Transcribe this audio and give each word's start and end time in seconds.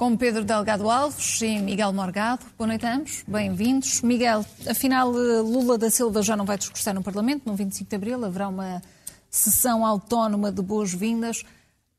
Com 0.00 0.16
Pedro 0.16 0.46
Delgado 0.46 0.88
Alves 0.88 1.42
e 1.42 1.58
Miguel 1.58 1.92
Morgado. 1.92 2.46
Boa 2.56 2.68
noite 2.68 2.86
a 2.86 2.94
ambos, 2.94 3.22
bem-vindos. 3.28 4.00
Miguel, 4.00 4.46
afinal, 4.66 5.10
Lula 5.10 5.76
da 5.76 5.90
Silva 5.90 6.22
já 6.22 6.34
não 6.34 6.46
vai 6.46 6.56
discursar 6.56 6.94
no 6.94 7.02
Parlamento 7.02 7.42
no 7.44 7.54
25 7.54 7.90
de 7.90 7.96
Abril, 7.96 8.24
haverá 8.24 8.48
uma 8.48 8.80
sessão 9.28 9.84
autónoma 9.84 10.50
de 10.50 10.62
boas-vindas. 10.62 11.44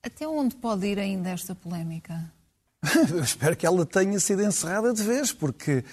Até 0.02 0.28
onde 0.28 0.56
pode 0.56 0.88
ir 0.88 0.98
ainda 0.98 1.30
esta 1.30 1.54
polémica? 1.54 2.34
Eu 3.08 3.22
espero 3.22 3.56
que 3.56 3.68
ela 3.68 3.86
tenha 3.86 4.20
sido 4.20 4.42
encerrada 4.42 4.92
de 4.92 5.04
vez, 5.04 5.32
porque 5.32 5.86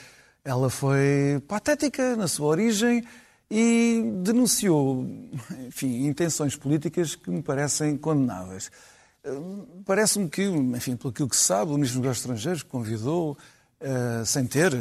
ela 0.43 0.71
foi 0.71 1.43
patética 1.47 2.17
na 2.17 2.27
sua 2.27 2.47
origem 2.47 3.05
e 3.51 4.03
denunciou, 4.23 5.07
enfim, 5.67 6.07
intenções 6.07 6.57
políticas 6.57 7.15
que 7.15 7.29
me 7.29 7.43
parecem 7.43 7.99
condenáveis. 7.99 8.71
Parece-me 9.85 10.29
que, 10.29 10.43
enfim, 10.43 10.97
pelo 10.97 11.13
que 11.13 11.37
se 11.37 11.43
sabe, 11.43 11.71
o 11.71 11.75
Ministro 11.75 12.01
dos 12.01 12.03
Negócios 12.03 12.25
Estrangeiros 12.25 12.63
convidou, 12.63 13.37
uh, 13.81 14.27
sem 14.27 14.47
ter, 14.47 14.73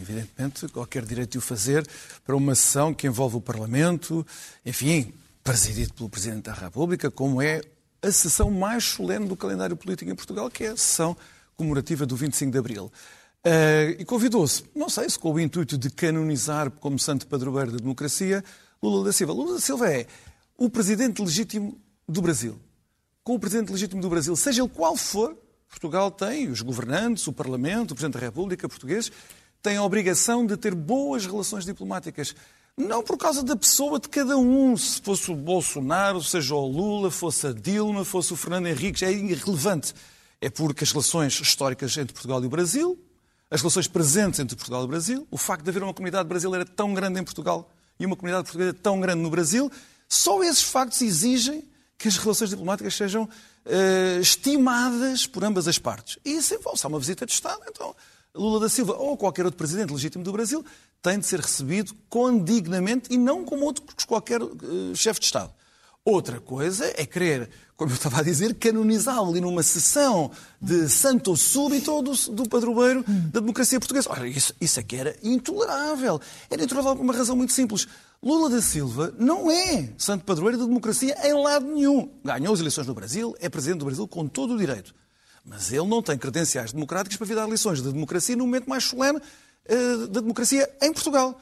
evidentemente, 0.00 0.68
qualquer 0.68 1.04
direito 1.04 1.32
de 1.32 1.38
o 1.38 1.40
fazer, 1.40 1.86
para 2.24 2.36
uma 2.36 2.54
sessão 2.54 2.92
que 2.92 3.06
envolve 3.06 3.36
o 3.36 3.40
Parlamento, 3.40 4.26
enfim, 4.64 5.12
presidido 5.42 5.92
pelo 5.94 6.08
Presidente 6.08 6.44
da 6.44 6.52
República, 6.52 7.10
como 7.10 7.40
é 7.40 7.60
a 8.02 8.10
sessão 8.10 8.50
mais 8.50 8.84
solene 8.84 9.26
do 9.26 9.36
calendário 9.36 9.76
político 9.76 10.10
em 10.10 10.14
Portugal, 10.14 10.50
que 10.50 10.64
é 10.64 10.68
a 10.68 10.76
sessão 10.76 11.16
comemorativa 11.56 12.04
do 12.04 12.16
25 12.16 12.52
de 12.52 12.58
Abril. 12.58 12.92
Uh, 13.46 13.94
e 13.98 14.04
convidou-se, 14.04 14.64
não 14.74 14.88
sei 14.88 15.08
se 15.08 15.18
com 15.18 15.32
o 15.32 15.40
intuito 15.40 15.78
de 15.78 15.90
canonizar 15.90 16.70
como 16.70 16.98
santo 16.98 17.26
padroeiro 17.26 17.72
da 17.72 17.78
democracia, 17.78 18.44
Lula 18.82 19.04
da 19.04 19.12
Silva. 19.12 19.32
Lula 19.32 19.54
da 19.54 19.60
Silva 19.60 19.90
é 19.90 20.06
o 20.56 20.68
presidente 20.68 21.22
legítimo 21.22 21.80
do 22.08 22.20
Brasil 22.20 22.58
com 23.28 23.34
o 23.34 23.38
Presidente 23.38 23.70
legítimo 23.70 24.00
do 24.00 24.08
Brasil, 24.08 24.34
seja 24.34 24.62
ele 24.62 24.70
qual 24.70 24.96
for, 24.96 25.36
Portugal 25.68 26.10
tem, 26.10 26.48
os 26.48 26.62
governantes, 26.62 27.26
o 27.26 27.32
Parlamento, 27.34 27.90
o 27.90 27.94
Presidente 27.94 28.14
da 28.14 28.20
República, 28.20 28.66
português, 28.66 29.12
têm 29.60 29.76
a 29.76 29.82
obrigação 29.82 30.46
de 30.46 30.56
ter 30.56 30.74
boas 30.74 31.26
relações 31.26 31.66
diplomáticas. 31.66 32.34
Não 32.74 33.02
por 33.02 33.18
causa 33.18 33.42
da 33.42 33.54
pessoa 33.54 34.00
de 34.00 34.08
cada 34.08 34.38
um, 34.38 34.74
se 34.78 35.02
fosse 35.02 35.30
o 35.30 35.36
Bolsonaro, 35.36 36.22
seja 36.22 36.54
o 36.54 36.66
Lula, 36.66 37.10
fosse 37.10 37.48
a 37.48 37.52
Dilma, 37.52 38.02
fosse 38.02 38.32
o 38.32 38.36
Fernando 38.36 38.66
Henrique, 38.66 39.04
é 39.04 39.12
irrelevante. 39.12 39.94
É 40.40 40.48
porque 40.48 40.82
as 40.82 40.90
relações 40.90 41.38
históricas 41.38 41.98
entre 41.98 42.14
Portugal 42.14 42.42
e 42.42 42.46
o 42.46 42.48
Brasil, 42.48 42.98
as 43.50 43.60
relações 43.60 43.86
presentes 43.86 44.40
entre 44.40 44.56
Portugal 44.56 44.80
e 44.80 44.84
o 44.86 44.88
Brasil, 44.88 45.28
o 45.30 45.36
facto 45.36 45.64
de 45.64 45.68
haver 45.68 45.82
uma 45.82 45.92
comunidade 45.92 46.26
brasileira 46.26 46.64
tão 46.64 46.94
grande 46.94 47.20
em 47.20 47.24
Portugal 47.24 47.70
e 48.00 48.06
uma 48.06 48.16
comunidade 48.16 48.44
portuguesa 48.44 48.72
tão 48.72 48.98
grande 48.98 49.20
no 49.20 49.28
Brasil, 49.28 49.70
só 50.08 50.42
esses 50.42 50.62
factos 50.62 51.02
exigem 51.02 51.62
que 51.98 52.06
as 52.06 52.16
relações 52.16 52.50
diplomáticas 52.50 52.94
sejam 52.94 53.24
uh, 53.24 54.20
estimadas 54.20 55.26
por 55.26 55.44
ambas 55.44 55.66
as 55.66 55.78
partes. 55.78 56.18
E 56.24 56.36
isso 56.36 56.54
envolve-se 56.54 56.86
uma 56.86 56.98
visita 56.98 57.26
de 57.26 57.32
Estado. 57.32 57.60
Então, 57.68 57.94
Lula 58.34 58.60
da 58.60 58.68
Silva 58.68 58.94
ou 58.94 59.16
qualquer 59.16 59.44
outro 59.44 59.58
presidente 59.58 59.92
legítimo 59.92 60.22
do 60.22 60.30
Brasil 60.30 60.64
tem 61.02 61.18
de 61.18 61.26
ser 61.26 61.40
recebido 61.40 61.92
condignamente 62.08 63.12
e 63.12 63.18
não 63.18 63.44
como 63.44 63.64
outro 63.64 63.84
qualquer 64.06 64.40
uh, 64.40 64.94
chefe 64.94 65.18
de 65.18 65.26
Estado. 65.26 65.52
Outra 66.04 66.40
coisa 66.40 66.90
é 66.96 67.04
querer, 67.04 67.50
como 67.76 67.90
eu 67.90 67.94
estava 67.94 68.20
a 68.20 68.22
dizer, 68.22 68.54
canonizá-lo 68.54 69.30
ali 69.30 69.40
numa 69.40 69.62
sessão 69.62 70.30
de 70.60 70.88
santo 70.88 71.36
súbito 71.36 72.00
do, 72.00 72.12
do 72.32 72.48
padroeiro 72.48 73.04
da 73.30 73.40
democracia 73.40 73.78
portuguesa. 73.78 74.10
Ora, 74.10 74.26
isso, 74.26 74.54
isso 74.58 74.80
é 74.80 74.82
que 74.82 74.96
era 74.96 75.14
intolerável. 75.22 76.18
Era 76.48 76.64
intolerável 76.64 76.96
por 76.96 77.02
uma 77.02 77.12
razão 77.12 77.36
muito 77.36 77.52
simples. 77.52 77.86
Lula 78.22 78.48
da 78.48 78.62
Silva 78.62 79.14
não 79.18 79.50
é 79.50 79.90
santo 79.98 80.24
padroeiro 80.24 80.58
da 80.58 80.64
democracia 80.64 81.14
em 81.24 81.34
lado 81.34 81.66
nenhum. 81.66 82.10
Ganhou 82.24 82.54
as 82.54 82.60
eleições 82.60 82.86
no 82.86 82.94
Brasil, 82.94 83.36
é 83.38 83.48
presidente 83.48 83.80
do 83.80 83.84
Brasil 83.84 84.08
com 84.08 84.26
todo 84.26 84.54
o 84.54 84.58
direito. 84.58 84.94
Mas 85.44 85.70
ele 85.72 85.86
não 85.86 86.02
tem 86.02 86.18
credenciais 86.18 86.72
democráticas 86.72 87.16
para 87.16 87.26
vir 87.26 87.34
dar 87.36 87.48
lições 87.48 87.82
de 87.82 87.92
democracia 87.92 88.34
no 88.34 88.44
momento 88.44 88.68
mais 88.68 88.84
solene 88.84 89.18
uh, 89.18 90.06
da 90.08 90.20
democracia 90.20 90.68
em 90.82 90.92
Portugal. 90.92 91.40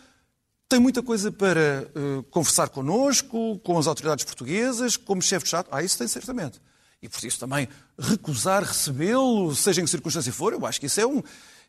Tem 0.68 0.80
muita 0.80 1.02
coisa 1.02 1.30
para 1.30 1.88
uh, 1.94 2.22
conversar 2.24 2.68
connosco, 2.68 3.58
com 3.60 3.78
as 3.78 3.86
autoridades 3.86 4.24
portuguesas, 4.24 4.96
como 4.96 5.22
chefe 5.22 5.44
de 5.44 5.48
Estado. 5.48 5.68
Ah, 5.70 5.82
isso 5.82 5.96
tem 5.96 6.08
certamente. 6.08 6.60
E 7.00 7.08
por 7.08 7.22
isso 7.24 7.38
também 7.38 7.68
recusar 7.98 8.64
recebê-lo, 8.64 9.54
seja 9.54 9.80
em 9.80 9.84
que 9.84 9.90
circunstância 9.90 10.32
for, 10.32 10.52
eu 10.52 10.66
acho 10.66 10.80
que 10.80 10.86
isso 10.86 11.00
é, 11.00 11.06
um, 11.06 11.22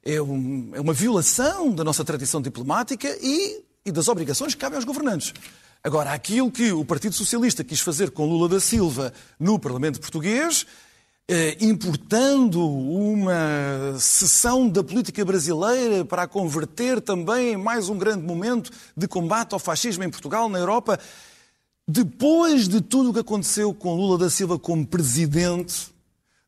é, 0.03 0.21
um, 0.21 0.71
é 0.73 0.81
uma 0.81 0.93
violação 0.93 1.71
da 1.71 1.83
nossa 1.83 2.03
tradição 2.03 2.41
diplomática 2.41 3.07
e 3.21 3.63
e 3.87 3.91
das 3.91 4.09
obrigações 4.09 4.53
que 4.53 4.59
cabem 4.59 4.75
aos 4.75 4.83
governantes. 4.83 5.33
Agora, 5.81 6.11
aquilo 6.11 6.51
que 6.51 6.73
o 6.73 6.83
Partido 6.83 7.15
Socialista 7.15 7.63
quis 7.63 7.79
fazer 7.79 8.11
com 8.11 8.25
Lula 8.25 8.49
da 8.49 8.59
Silva 8.59 9.13
no 9.39 9.57
Parlamento 9.57 10.01
Português, 10.01 10.65
eh, 11.29 11.57
importando 11.59 12.65
uma 12.65 13.97
sessão 13.99 14.69
da 14.69 14.81
política 14.81 15.25
brasileira 15.25 16.05
para 16.05 16.23
a 16.23 16.27
converter 16.27 17.01
também 17.01 17.53
em 17.53 17.57
mais 17.57 17.89
um 17.89 17.97
grande 17.97 18.23
momento 18.23 18.71
de 18.95 19.07
combate 19.07 19.53
ao 19.53 19.59
fascismo 19.59 20.05
em 20.05 20.09
Portugal, 20.09 20.47
na 20.47 20.57
Europa, 20.57 20.97
depois 21.85 22.67
de 22.67 22.79
tudo 22.79 23.09
o 23.09 23.13
que 23.13 23.19
aconteceu 23.19 23.73
com 23.73 23.95
Lula 23.95 24.17
da 24.17 24.29
Silva 24.29 24.57
como 24.57 24.87
presidente, 24.87 25.93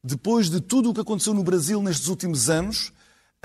depois 0.01 0.49
de 0.49 0.61
tudo 0.61 0.89
o 0.89 0.93
que 0.93 1.01
aconteceu 1.01 1.33
no 1.33 1.43
Brasil 1.43 1.81
nestes 1.83 2.07
últimos 2.07 2.49
anos, 2.49 2.93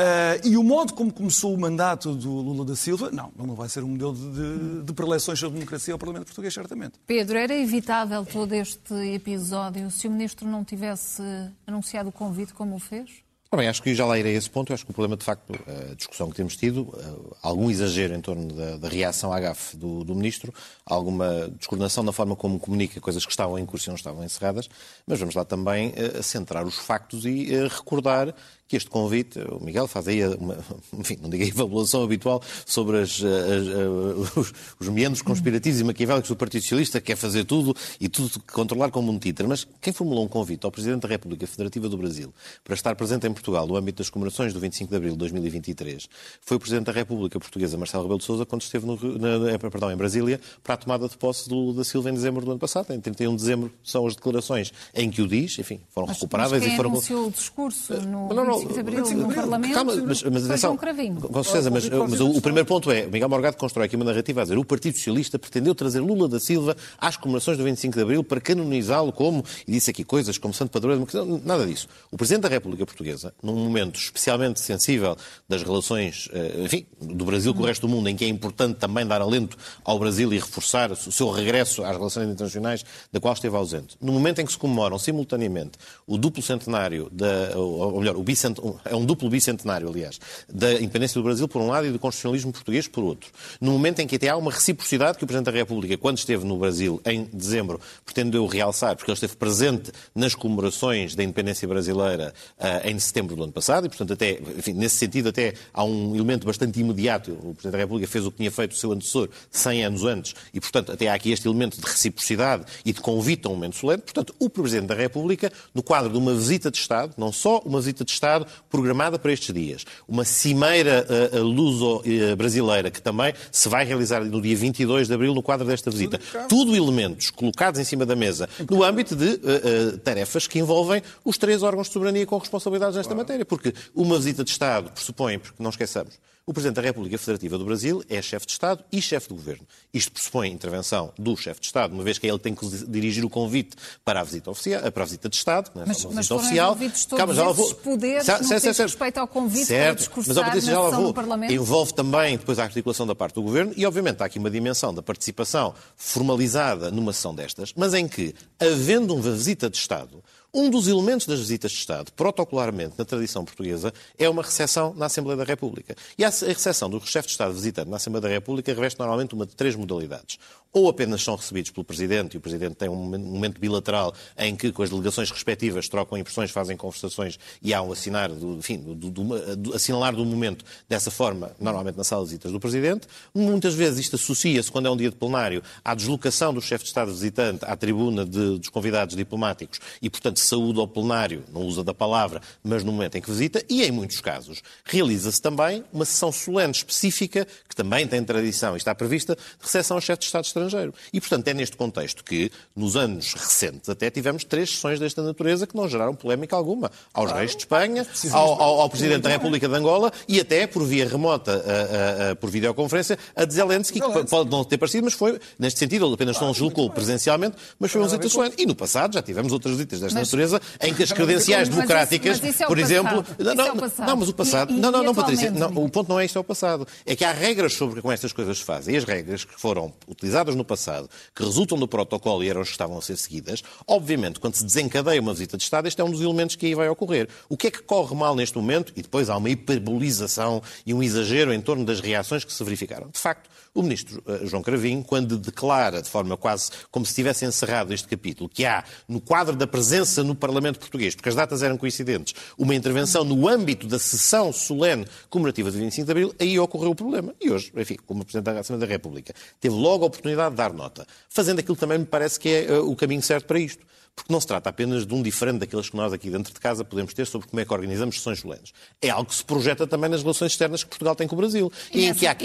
Uh, 0.01 0.43
e 0.45 0.57
o 0.57 0.63
modo 0.65 0.93
como 0.93 1.13
começou 1.13 1.55
o 1.55 1.59
mandato 1.59 2.17
do 2.17 2.29
Lula 2.29 2.65
da 2.65 2.75
Silva, 2.75 3.13
não, 3.13 3.31
não 3.37 3.55
vai 3.55 3.69
ser 3.69 3.85
um 3.85 3.89
modelo 3.89 4.13
de, 4.13 4.33
de, 4.33 4.83
de 4.83 4.93
preleções 4.93 5.39
sobre 5.39 5.57
democracia 5.57 5.95
ao 5.95 5.99
Parlamento 5.99 6.25
Português, 6.25 6.53
certamente. 6.53 6.95
Pedro, 7.07 7.39
era 7.39 7.55
evitável 7.55 8.27
todo 8.27 8.53
este 8.55 8.93
episódio 9.15 9.89
se 9.93 10.09
o 10.09 10.11
Ministro 10.11 10.49
não 10.49 10.65
tivesse 10.65 11.23
anunciado 11.65 12.09
o 12.09 12.13
convite 12.13 12.53
como 12.53 12.75
o 12.75 12.81
fez? 12.81 13.25
Bem, 13.57 13.69
acho 13.69 13.83
que 13.85 13.95
já 13.95 14.05
lá 14.05 14.19
irei 14.19 14.35
a 14.35 14.39
esse 14.39 14.51
ponto. 14.51 14.73
Eu 14.73 14.75
acho 14.75 14.85
que 14.85 14.91
o 14.91 14.95
problema, 14.95 15.17
de 15.17 15.25
facto, 15.25 15.55
a 15.69 15.95
discussão 15.95 16.29
que 16.29 16.35
temos 16.35 16.57
tido, 16.57 16.93
eh, 16.99 17.37
algum 17.41 17.71
exagero 17.71 18.13
em 18.13 18.21
torno 18.21 18.53
da, 18.53 18.77
da 18.79 18.89
reação 18.89 19.33
à 19.33 19.39
gafe 19.39 19.77
do, 19.77 20.03
do, 20.03 20.13
Ministro, 20.13 20.53
alguma 20.85 21.49
descoordenação 21.57 22.03
na 22.03 22.13
forma 22.13 22.35
como 22.35 22.59
comunica 22.59 23.01
coisas 23.01 23.25
que 23.25 23.31
estavam 23.31 23.57
em 23.57 23.65
curso 23.65 23.89
e 23.89 23.91
não 23.91 23.95
estavam 23.95 24.25
encerradas, 24.25 24.69
mas 25.07 25.21
vamos 25.21 25.37
lá 25.37 25.45
também 25.45 25.91
uh, 25.91 26.21
centrar 26.21 26.67
os 26.67 26.75
factos 26.79 27.25
e 27.25 27.55
uh, 27.55 27.69
recordar 27.69 28.35
que 28.67 28.77
este 28.77 28.89
convite, 28.89 29.39
o 29.41 29.63
Miguel 29.63 29.87
faz 29.87 30.09
aí 30.09 30.27
uma, 30.27 30.57
enfim, 30.93 31.19
não 31.21 31.29
diga 31.29 31.45
a 31.45 31.49
evaluação 31.49 32.03
habitual 32.03 32.43
sobre 32.65 32.99
as, 33.01 33.23
as, 33.23 33.23
as, 33.23 34.37
os, 34.37 34.53
os 34.81 34.89
meandros 34.89 35.23
conspirativos 35.23 35.81
e 35.81 35.85
maquiavélicos 35.85 36.29
do 36.29 36.37
Partido 36.37 36.63
Socialista, 36.63 37.01
que 37.01 37.09
quer 37.09 37.17
fazer 37.17 37.45
tudo 37.45 37.75
e 38.01 38.09
tudo 38.09 38.41
controlar 38.53 38.91
como 38.91 39.13
um 39.13 39.19
títere. 39.19 39.47
Mas 39.49 39.67
quem 39.81 39.93
formulou 39.93 40.25
um 40.25 40.29
convite 40.29 40.65
ao 40.65 40.73
Presidente 40.73 41.03
da 41.03 41.09
República 41.09 41.47
Federativa 41.47 41.89
do 41.89 41.97
Brasil 41.99 42.33
para 42.63 42.75
estar 42.75 42.95
presente 42.97 43.27
em 43.27 43.33
Portugal 43.33 43.67
no 43.67 43.77
âmbito 43.77 43.99
das 43.99 44.09
comemorações 44.09 44.53
do 44.53 44.61
25 44.61 44.91
de 44.91 44.97
abril 44.97 45.13
de 45.13 45.19
2023 45.19 46.09
foi 46.41 46.57
o 46.57 46.61
Presidente 46.61 46.87
da 46.87 46.93
República 46.93 47.39
Portuguesa, 47.39 47.77
Marcelo 47.77 48.05
Rebelo 48.05 48.19
de 48.19 48.25
Sousa, 48.25 48.47
quando 48.47 48.63
esteve 48.63 48.87
no, 48.87 48.97
na, 49.19 49.59
perdão, 49.59 49.91
em 49.91 49.97
Brasília 49.97 50.41
para 50.63 50.75
a 50.75 50.77
tomada 50.77 51.09
de 51.09 51.17
posse 51.17 51.49
do 51.49 51.73
da 51.73 51.85
Silva 51.85 52.11
em 52.11 52.15
dezembro 52.15 52.45
do 52.45 52.51
ano 52.51 52.61
passado. 52.61 52.93
Em 52.93 53.01
31 53.01 53.31
de 53.31 53.37
dezembro 53.37 53.73
são 53.83 54.07
as 54.07 54.15
declarações 54.15 54.73
em 54.95 55.11
que 55.11 55.21
o 55.21 55.29
diz, 55.29 55.59
enfim, 55.59 55.81
foram 55.91 56.09
mas, 56.09 56.17
recuperáveis 56.17 56.63
mas 56.63 56.73
e 56.73 56.77
foram. 56.77 56.93
o 56.93 57.31
discurso 57.31 57.95
no 57.95 58.33
não, 58.33 58.45
não, 58.45 58.54
25 58.59 58.75
de 58.75 58.81
abril 58.81 59.17
no 59.17 59.35
Parlamento? 59.35 59.75
Calma, 59.75 59.97
mas, 59.97 60.23
mas 60.23 60.45
atenção, 60.47 60.77
com 60.77 61.43
certeza, 61.43 61.71
mas, 61.71 61.89
mas 61.89 62.21
o, 62.21 62.31
o, 62.31 62.41
primeiro 62.41 62.67
ponto 62.67 62.91
é, 62.91 63.07
Miguel 63.07 63.29
Morgado 63.29 63.57
constrói 63.57 63.87
aqui 63.87 63.97
uma 63.97 64.05
narrativa 64.05 64.41
a 64.41 64.45
dizer 64.45 64.59
o 64.59 64.65
Partido 64.65 64.97
Socialista 64.97 65.39
pretendeu 65.39 65.75
trazer 65.75 66.01
Lula 66.01 66.29
da 66.29 66.41
Silva 66.41 66.77
às 66.99 67.17
comemorações 67.17 67.59
do 67.59 67.65
25 67.65 67.95
de 67.95 68.03
abril 68.03 68.25
para 68.25 68.41
canonizá-lo 68.41 69.13
como, 69.13 69.45
e 69.67 69.73
disse 69.73 69.91
aqui 69.91 70.05
coisas 70.05 70.39
como 70.39 70.53
Santo 70.55 70.71
Padroeiro, 70.71 71.07
nada 71.45 71.67
disso. 71.67 71.89
O 72.11 72.17
Presidente 72.17 72.43
da 72.43 72.49
República 72.49 72.85
Portuguesa, 72.87 73.35
num 73.43 73.55
momento 73.55 73.99
especialmente 73.99 74.61
sensível 74.61 75.17
das 75.49 75.63
relações, 75.63 76.29
eh, 76.33 76.63
enfim, 76.65 76.87
do 77.01 77.25
Brasil 77.25 77.55
com 77.55 77.63
o 77.63 77.67
resto 77.67 77.87
do 77.87 77.89
mundo, 77.89 78.09
em 78.09 78.17
que 78.17 78.25
é 78.25 78.29
importante 78.29 78.79
também 78.79 79.07
dar 79.07 79.21
alento 79.21 79.57
ao 79.85 79.99
Brasil 79.99 80.33
e 80.33 80.39
reforçar 80.39 80.91
o 80.93 80.97
seu 80.97 81.31
regresso 81.31 81.85
às 81.85 81.97
relações 81.97 82.29
internacionais, 82.29 82.85
da 83.13 83.21
qual 83.21 83.35
esteve 83.35 83.57
ausente. 83.57 83.97
No 84.01 84.13
momento 84.13 84.41
em 84.41 84.47
que 84.47 84.53
se 84.53 84.59
comemoram 84.59 84.99
simultaneamente 84.99 85.73
o 86.07 86.17
duplo 86.17 86.43
centenário, 86.43 87.09
da, 87.11 87.57
ou 87.57 88.01
melhor, 88.01 88.17
o 88.17 88.23
bicent, 88.45 88.59
é 88.85 88.95
um 88.95 89.05
duplo 89.05 89.29
bicentenário, 89.29 89.89
aliás, 89.89 90.21
da 90.53 90.75
independência 90.75 91.21
do 91.21 91.25
Brasil 91.25 91.49
por 91.49 91.63
um 91.63 91.69
lado 91.69 91.87
e 91.87 91.91
do 91.91 91.99
constitucionalismo 91.99 92.53
português 92.53 92.87
por 92.87 93.05
outro. 93.05 93.31
No 93.61 93.73
momento 93.73 94.01
em 94.01 94.07
que 94.07 94.17
até 94.17 94.29
há 94.29 94.37
uma 94.37 94.51
reciprocidade 94.51 95.19
que 95.19 95.25
o 95.25 95.27
Presidente 95.27 95.53
da 95.53 95.59
República, 95.59 95.97
quando 95.97 96.19
esteve 96.19 96.45
no 96.45 96.59
Brasil 96.59 97.01
em 97.05 97.25
dezembro, 97.33 97.81
pretendeu 98.05 98.47
realçar, 98.47 98.97
porque 98.97 99.11
ele 99.11 99.17
esteve 99.17 99.37
presente 99.37 99.93
nas 100.15 100.35
comemorações 100.35 101.15
da 101.15 101.23
independência 101.23 101.67
brasileira 101.67 102.35
uh, 102.59 102.89
em 102.89 102.99
setembro 102.99 103.37
do 103.37 103.45
ano 103.45 103.53
passado 103.53 103.87
e, 103.87 103.89
portanto, 103.89 104.13
até, 104.13 104.39
enfim, 104.57 104.73
nesse 104.73 104.97
sentido, 104.97 105.29
até 105.29 105.55
há 105.73 105.85
um 105.85 106.15
elemento 106.15 106.47
bastante 106.47 106.79
imediato. 106.81 107.33
O 107.33 107.55
Presidente 107.55 107.73
da 107.73 107.79
República 107.79 108.09
fez 108.09 108.27
o 108.27 108.31
que 108.31 108.39
tinha 108.39 108.51
feito 108.51 108.73
o 108.73 108.77
seu 108.77 108.93
antecessor 108.93 109.29
100 109.51 109.85
anos 109.85 110.05
antes 110.05 110.35
e, 110.53 110.61
portanto, 110.61 110.93
até 110.93 111.09
há 111.09 111.15
aqui 111.15 111.33
este 111.33 111.47
elemento 111.47 111.81
de 111.81 111.87
reciprocidade 111.87 112.65
e 112.85 112.93
de 112.93 113.01
convite 113.01 113.47
a 113.47 113.51
um 113.51 113.55
momento 113.55 113.77
solene. 113.77 114.03
Portanto, 114.03 114.35
o 114.39 114.51
Presidente 114.51 114.89
da 114.89 114.95
República, 114.95 115.53
no 115.75 115.83
quadro 115.83 116.11
de 116.11 116.19
uma 116.19 116.35
visita 116.35 116.71
de 116.71 116.79
Estado, 116.79 117.15
não 117.17 117.33
só 117.33 117.59
uma 117.65 117.79
visita 117.79 118.05
de 118.05 118.11
Estado 118.11 118.34
programada 118.71 119.19
para 119.19 119.33
estes 119.33 119.55
dias, 119.55 119.85
uma 120.09 120.25
cimeira 120.25 121.07
uh, 121.33 121.43
luso-brasileira 121.43 122.91
que 122.91 123.01
também 123.01 123.35
se 123.53 123.69
vai 123.69 123.85
realizar 123.85 124.25
no 124.25 124.41
dia 124.41 124.57
22 124.57 125.09
de 125.09 125.15
abril 125.15 125.35
no 125.35 125.43
quadro 125.43 125.67
desta 125.67 125.91
visita. 125.91 126.19
Tudo 126.49 126.75
elementos 126.75 127.31
colocados 127.31 127.81
em 127.81 127.85
cima 127.85 128.07
da 128.07 128.17
mesa 128.17 128.49
no 128.71 128.83
âmbito 128.83 129.15
de 129.15 129.27
uh, 129.27 129.95
uh, 129.95 129.99
tarefas 129.99 130.47
que 130.47 130.59
envolvem 130.59 131.03
os 131.25 131.39
três 131.39 131.63
órgãos 131.63 131.89
de 131.89 131.93
soberania 131.93 132.27
com 132.27 132.39
responsabilidades 132.39 132.97
nesta 132.97 133.15
matéria. 133.15 133.45
Porque 133.45 133.75
uma 133.95 134.17
visita 134.17 134.45
de 134.45 134.51
Estado 134.51 134.91
pressupõe, 134.91 135.39
porque 135.39 135.63
não 135.63 135.71
esqueçamos, 135.71 136.15
o 136.47 136.53
Presidente 136.53 136.77
da 136.77 136.83
República 136.83 137.17
Federativa 137.17 137.57
do 137.57 137.65
Brasil 137.65 138.03
é 138.09 138.21
chefe 138.21 138.47
de 138.47 138.53
Estado 138.53 138.85
e 138.93 139.01
chefe 139.01 139.29
de 139.29 139.35
Governo. 139.35 139.67
Isto 139.93 140.13
pressupõe 140.13 140.51
intervenção 140.51 141.11
do 141.19 141.35
chefe 141.37 141.61
de 141.61 141.67
Estado, 141.67 141.95
uma 141.95 142.03
vez 142.03 142.19
que 142.19 142.27
ele 142.27 142.39
tem 142.39 142.55
que 142.55 142.67
dirigir 142.87 143.25
o 143.25 143.31
convite 143.31 143.77
para 144.05 144.21
a 144.21 144.25
visita, 144.25 144.51
oficial, 144.51 144.93
para 144.93 145.03
a 145.03 145.07
visita 145.07 145.29
de 145.29 145.37
Estado, 145.37 145.71
não 145.75 145.83
é 145.83 145.87
mas, 145.87 146.05
uma 146.05 146.21
visita 146.21 146.35
mas 146.35 146.45
oficial. 146.45 146.77
Todos 146.77 147.07
Calma, 147.07 147.35
já 147.35 147.51
vou... 147.51 147.75
poderes 147.77 148.27
certo, 148.27 148.45
certo, 148.45 148.63
certo, 148.63 148.83
respeito 148.83 149.19
ao 149.19 149.27
convite 149.27 149.65
certo, 149.65 150.11
para 150.11 150.23
mas, 150.27 150.37
Patrícia, 150.37 150.73
já 150.73 150.81
lá 150.81 150.91
vou. 150.91 151.15
Envolve 151.51 151.95
também 151.95 152.37
depois 152.37 152.59
a 152.59 152.65
articulação 152.65 153.07
da 153.07 153.15
parte 153.15 153.37
do 153.37 153.43
Governo 153.43 153.73
e, 153.75 153.87
obviamente, 153.87 154.23
há 154.23 154.27
aqui 154.27 154.39
uma 154.39 154.51
dimensão 154.51 154.93
da 154.93 155.03
participação 155.03 155.75
formalizada 155.97 156.91
numa 156.91 157.13
sessão 157.15 157.35
destas, 157.35 157.73
mas 157.75 157.95
em 157.95 158.07
que, 158.07 158.35
havendo 158.61 159.15
uma 159.15 159.23
visita 159.23 159.71
de 159.71 159.79
Estado, 159.79 160.23
um 160.55 160.71
dos 160.71 160.87
elementos 160.87 161.27
das 161.27 161.41
visitas 161.41 161.73
de 161.73 161.79
Estado, 161.79 162.13
protocolarmente 162.13 162.95
na 162.97 163.05
tradição 163.05 163.45
portuguesa, 163.45 163.93
é 164.17 164.29
uma 164.29 164.43
recepção 164.43 164.95
na 164.95 165.07
Assembleia 165.07 165.37
da 165.37 165.45
República. 165.45 165.97
E 166.17 166.25
a 166.25 166.31
recepção 166.31 166.89
do 166.89 167.05
chefe 167.05 167.27
de 167.27 167.33
Estado 167.33 167.53
visitante 167.53 167.91
na 167.91 167.97
Assembleia 167.97 168.23
da 168.23 168.29
República 168.29 168.73
reveste 168.73 168.99
normalmente 168.99 169.35
uma 169.35 169.45
de 169.45 169.57
três 169.57 169.75
modalidades 169.75 170.39
ou 170.75 170.89
apenas 170.89 171.23
são 171.23 171.37
recebidos 171.37 171.71
pelo 171.71 171.85
Presidente 171.85 172.35
e 172.35 172.37
o 172.37 172.41
Presidente 172.41 172.75
tem 172.75 172.89
um 172.89 172.97
momento 172.97 173.61
bilateral 173.61 174.13
em 174.37 174.57
que, 174.57 174.73
com 174.73 174.83
as 174.83 174.91
delegações 174.91 175.31
respectivas, 175.31 175.89
trocam 175.89 176.19
impressões, 176.19 176.51
fazem 176.51 176.77
conversações 176.77 177.39
e 177.63 177.73
há 177.73 177.81
um 177.81 177.93
assinar 177.93 178.29
do, 178.29 178.57
enfim, 178.57 178.79
do, 178.79 178.95
do, 178.95 179.57
do, 179.57 179.75
assinalar 179.75 180.15
do 180.17 180.25
momento 180.25 180.65
dessa 180.89 181.13
forma, 181.13 181.53
normalmente 181.61 181.97
na 181.97 182.03
sala 182.03 182.25
de 182.25 182.31
visitas 182.31 182.51
do 182.51 182.59
Presidente. 182.59 183.07
Muitas 183.33 183.75
vezes 183.75 184.01
isto 184.01 184.17
associa-se, 184.17 184.71
quando 184.71 184.87
é 184.87 184.91
um 184.91 184.97
dia 184.97 185.11
de 185.11 185.17
plenário, 185.17 185.63
à 185.85 185.95
deslocação 185.95 186.53
do 186.53 186.61
chefe 186.61 186.83
de 186.83 186.89
Estado 186.89 187.13
visitante 187.13 187.65
à 187.65 187.77
tribuna 187.77 188.27
de, 188.27 188.59
dos 188.59 188.69
convidados 188.69 189.15
diplomáticos 189.15 189.79
e, 190.03 190.11
portanto, 190.11 190.41
saúde 190.45 190.81
ao 190.81 190.89
plenário, 190.89 191.45
não 191.53 191.63
usa 191.63 191.83
da 191.83 191.95
palavra, 191.95 192.41
mas 192.63 192.83
no 192.85 192.93
momento 192.93 193.17
em 193.17 193.21
que 193.21 193.31
visita, 193.31 193.65
e 193.69 193.83
em 193.83 193.91
muitos 193.91 194.21
casos 194.21 194.63
realiza-se 194.85 195.41
também 195.41 195.85
uma 195.93 196.05
sessão 196.05 196.33
solene 196.33 196.73
específica, 196.73 197.47
que 197.69 197.77
também 197.77 198.07
tem 198.07 198.23
tradição 198.23 198.75
e 198.75 198.77
está 198.77 198.95
prevista, 198.95 199.35
de 199.35 199.65
recepção 199.65 199.97
ao 199.97 200.01
chefe 200.01 200.21
de 200.21 200.27
Estado 200.27 200.45
estrangeiro 200.45 200.65
estrangeiro. 200.65 200.95
E, 201.13 201.21
portanto, 201.21 201.49
é 201.49 201.55
neste 201.55 201.77
contexto 201.77 202.25
que, 202.25 202.51
nos 202.75 202.97
anos 202.97 203.35
recentes, 203.35 203.89
até 203.89 204.11
tivemos 204.11 204.45
três 204.45 204.71
sessões 204.71 204.99
desta 204.99 205.23
natureza 205.23 205.67
que 205.67 205.77
não 205.77 205.89
geraram 205.89 206.15
polémica 206.15 206.57
alguma. 206.57 206.91
Aos 207.13 207.31
reis 207.33 207.53
de 207.53 207.59
Espanha, 207.59 208.07
ao, 208.33 208.63
ao, 208.63 208.81
ao 208.81 208.91
Presidente 208.91 209.23
da 209.23 209.31
República 209.31 209.69
de 209.69 209.75
Angola 209.75 210.13
e 210.27 210.41
até, 210.41 210.67
por 210.67 210.85
via 210.85 211.09
remota, 211.09 211.53
a, 211.53 212.29
a, 212.29 212.31
a, 212.31 212.37
por 212.37 212.51
videoconferência, 212.51 213.19
a 213.35 213.45
de 213.45 213.55
Zelensky, 213.55 214.01
que 214.01 214.25
pode 214.25 214.51
não 214.51 214.65
ter 214.65 214.79
parecido, 214.79 215.05
mas 215.05 215.15
foi, 215.15 215.39
neste 215.59 215.79
sentido, 215.79 216.07
ele 216.07 216.15
apenas 216.15 216.41
não 216.41 216.53
deslocou 216.53 216.91
presencialmente, 216.91 217.57
mas 217.79 217.91
foi 217.91 218.01
uma 218.01 218.09
visita 218.09 218.29
solene. 218.29 218.55
E 218.59 218.67
no 218.67 218.75
passado 218.75 219.15
já 219.15 219.23
tivemos 219.23 219.53
outras 219.53 219.75
visitas 219.75 220.01
desta 220.01 220.19
mas, 220.19 220.29
natureza 220.35 220.61
em 220.81 220.93
que 220.93 221.03
as 221.03 221.13
credenciais 221.13 221.69
democráticas, 221.69 222.41
mas 222.41 222.41
mas 222.41 222.55
isso 222.55 222.63
é 222.63 222.67
por 222.67 222.79
exemplo... 222.79 223.25
Não, 223.39 223.51
é 223.51 223.55
não, 223.55 223.75
não, 223.75 224.17
mas 224.17 224.29
o 224.29 224.35
passado... 224.35 224.73
E, 224.73 224.77
não, 224.77 224.91
não, 224.91 225.03
não, 225.03 225.15
Patrícia, 225.15 225.51
não, 225.51 225.69
o 225.69 225.89
ponto 225.89 226.09
não 226.09 226.21
é 226.21 226.25
isto, 226.25 226.37
é 226.37 226.41
o 226.41 226.45
passado. 226.45 226.87
É 227.07 227.17
que 227.17 227.25
há 227.25 227.33
regras 227.33 227.75
sobre 227.75 228.01
como 228.01 228.13
estas 228.13 228.33
coisas 228.33 228.59
se 228.59 228.65
fazem. 228.65 228.95
E 228.95 228.99
as 228.99 229.05
regras 229.05 229.45
que 229.45 229.59
foram 229.61 229.93
utilizadas 230.09 230.55
no 230.55 230.65
passado, 230.65 231.09
que 231.35 231.43
resultam 231.43 231.79
do 231.79 231.89
protocolo 231.89 232.43
e 232.43 232.49
eram 232.49 232.61
as 232.61 232.69
que 232.69 232.75
estavam 232.75 232.99
a 232.99 233.03
ser 233.03 233.17
seguidas, 233.17 233.63
obviamente, 233.87 234.41
quando 234.41 234.55
se 234.55 234.65
desencadeia 234.65 235.21
uma 235.21 235.33
visita 235.33 235.57
de 235.57 235.63
Estado, 235.63 235.89
este 235.89 236.01
é 236.01 236.05
um 236.05 236.11
dos 236.11 236.21
elementos 236.21 236.57
que 236.57 236.67
aí 236.67 236.75
vai 236.75 236.89
ocorrer. 236.89 237.29
O 237.49 237.57
que 237.57 237.69
é 237.69 237.71
que 237.71 237.83
corre 237.83 238.15
mal 238.15 238.35
neste 238.35 238.57
momento? 238.57 238.93
E 238.97 239.03
depois 239.03 239.31
há 239.31 239.37
uma 239.37 239.51
hiperbolização 239.51 240.63
e 240.85 240.93
um 240.93 241.03
exagero 241.03 241.53
em 241.53 241.61
torno 241.61 241.85
das 241.85 242.01
reações 242.01 242.45
que 242.45 242.53
se 242.53 242.65
verificaram. 242.65 243.09
De 243.13 243.19
facto, 243.19 243.49
o 243.75 243.83
ministro 243.83 244.23
uh, 244.27 244.47
João 244.47 244.63
Cravinho, 244.63 245.03
quando 245.03 245.37
declara 245.37 246.01
de 246.01 246.09
forma 246.09 246.37
quase 246.37 246.71
como 246.91 247.05
se 247.05 247.15
tivesse 247.15 247.45
encerrado 247.45 247.93
este 247.93 248.07
capítulo, 248.07 248.49
que 248.49 248.65
há, 248.65 248.85
no 249.09 249.21
quadro 249.21 249.57
da 249.57 249.67
presença 249.67 250.23
no 250.23 250.35
Parlamento 250.35 250.79
português, 250.79 251.15
porque 251.15 251.29
as 251.29 251.35
datas 251.35 251.63
eram 251.63 251.77
coincidentes, 251.77 252.35
uma 252.57 252.75
intervenção 252.75 253.25
no 253.25 253.49
âmbito 253.49 253.87
da 253.89 253.99
sessão 253.99 254.53
solene 254.53 255.07
comemorativa 255.29 255.71
de 255.71 255.79
25 255.79 256.07
de 256.07 256.11
Abril, 256.13 256.35
aí 256.39 256.59
ocorreu 256.59 256.93
o 256.93 256.95
problema. 256.95 257.35
E 257.41 257.51
hoje, 257.51 257.73
enfim, 257.77 257.97
como 258.07 258.25
Presidente 258.25 258.55
da 258.55 258.61
Assembleia 258.61 258.87
da 258.87 258.93
República, 258.93 259.35
teve 259.61 259.75
logo 259.75 260.05
a 260.05 260.07
oportunidade 260.07 260.51
de 260.51 260.57
dar 260.57 260.73
nota, 260.73 261.07
fazendo 261.29 261.59
aquilo 261.59 261.77
também 261.77 261.99
me 261.99 262.07
parece 262.07 262.39
que 262.39 262.49
é 262.49 262.73
uh, 262.73 262.89
o 262.89 262.95
caminho 262.95 263.23
certo 263.23 263.47
para 263.47 263.59
isto 263.59 263.85
porque 264.15 264.33
não 264.33 264.41
se 264.41 264.47
trata 264.47 264.71
apenas 264.71 265.07
de 265.07 265.13
um 265.13 265.23
diferente 265.23 265.59
daqueles 265.59 265.91
que 265.91 265.97
nós 265.97 266.13
aqui 266.13 266.31
dentro 266.31 266.53
de 266.53 266.61
casa 266.61 266.85
podemos 266.85 267.13
ter 267.13 267.27
sobre 267.27 267.49
como 267.49 267.61
é 267.61 267.65
que 267.65 267.73
organizamos 267.73 268.17
sessões 268.17 268.41
solenes. 268.41 268.73
É 269.03 269.11
algo 269.11 269.29
que 269.29 269.35
se 269.35 269.45
projeta 269.45 269.87
também 269.87 270.09
nas 270.09 270.23
relações 270.23 270.53
externas 270.53 270.83
que 270.85 270.91
Portugal 270.91 271.15
tem 271.15 271.27
com 271.27 271.35
o 271.35 271.39
Brasil. 271.39 271.73
E, 271.93 272.01
e, 272.01 272.07
nessa, 272.07 272.15
em, 272.15 272.19
que 272.19 272.27
há, 272.27 272.37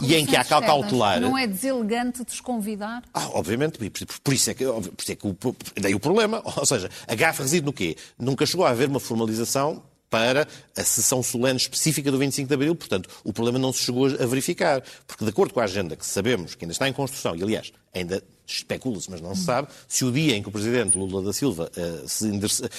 e, 0.00 0.12
e 0.12 0.14
em 0.14 0.26
que 0.26 0.36
há 0.36 0.44
cautelar. 0.44 1.20
Não 1.20 1.36
é 1.36 1.46
deselegante 1.46 2.24
desconvidar? 2.24 3.02
Ah, 3.12 3.28
obviamente, 3.30 3.78
por 4.22 4.32
isso 4.32 4.50
é 4.50 4.54
que, 4.54 4.64
por 4.64 5.02
isso 5.02 5.12
é 5.12 5.14
que 5.16 5.26
o, 5.26 5.36
daí 5.80 5.94
o 5.94 6.00
problema. 6.00 6.42
Ou 6.56 6.66
seja, 6.66 6.88
a 7.06 7.14
gafa 7.14 7.42
reside 7.42 7.66
no 7.66 7.72
quê? 7.72 7.96
Nunca 8.18 8.46
chegou 8.46 8.64
a 8.64 8.70
haver 8.70 8.88
uma 8.88 9.00
formalização 9.00 9.82
para 10.08 10.46
a 10.76 10.84
sessão 10.84 11.22
solene 11.22 11.58
específica 11.58 12.10
do 12.10 12.18
25 12.18 12.48
de 12.48 12.54
Abril, 12.54 12.74
portanto, 12.76 13.08
o 13.24 13.32
problema 13.32 13.58
não 13.58 13.72
se 13.72 13.82
chegou 13.82 14.06
a 14.06 14.26
verificar, 14.26 14.82
porque 15.06 15.24
de 15.24 15.30
acordo 15.30 15.52
com 15.52 15.60
a 15.60 15.64
agenda 15.64 15.96
que 15.96 16.06
sabemos 16.06 16.54
que 16.54 16.64
ainda 16.64 16.72
está 16.72 16.88
em 16.88 16.92
construção, 16.92 17.34
e 17.34 17.42
aliás, 17.42 17.72
ainda 17.92 18.22
especula-se, 18.46 19.10
mas 19.10 19.20
não 19.20 19.34
se 19.34 19.44
sabe, 19.44 19.68
se 19.88 20.04
o 20.04 20.12
dia 20.12 20.36
em 20.36 20.42
que 20.42 20.48
o 20.48 20.52
Presidente 20.52 20.96
Lula 20.96 21.22
da 21.22 21.32
Silva 21.32 21.70
uh, 21.76 22.08
se, 22.08 22.30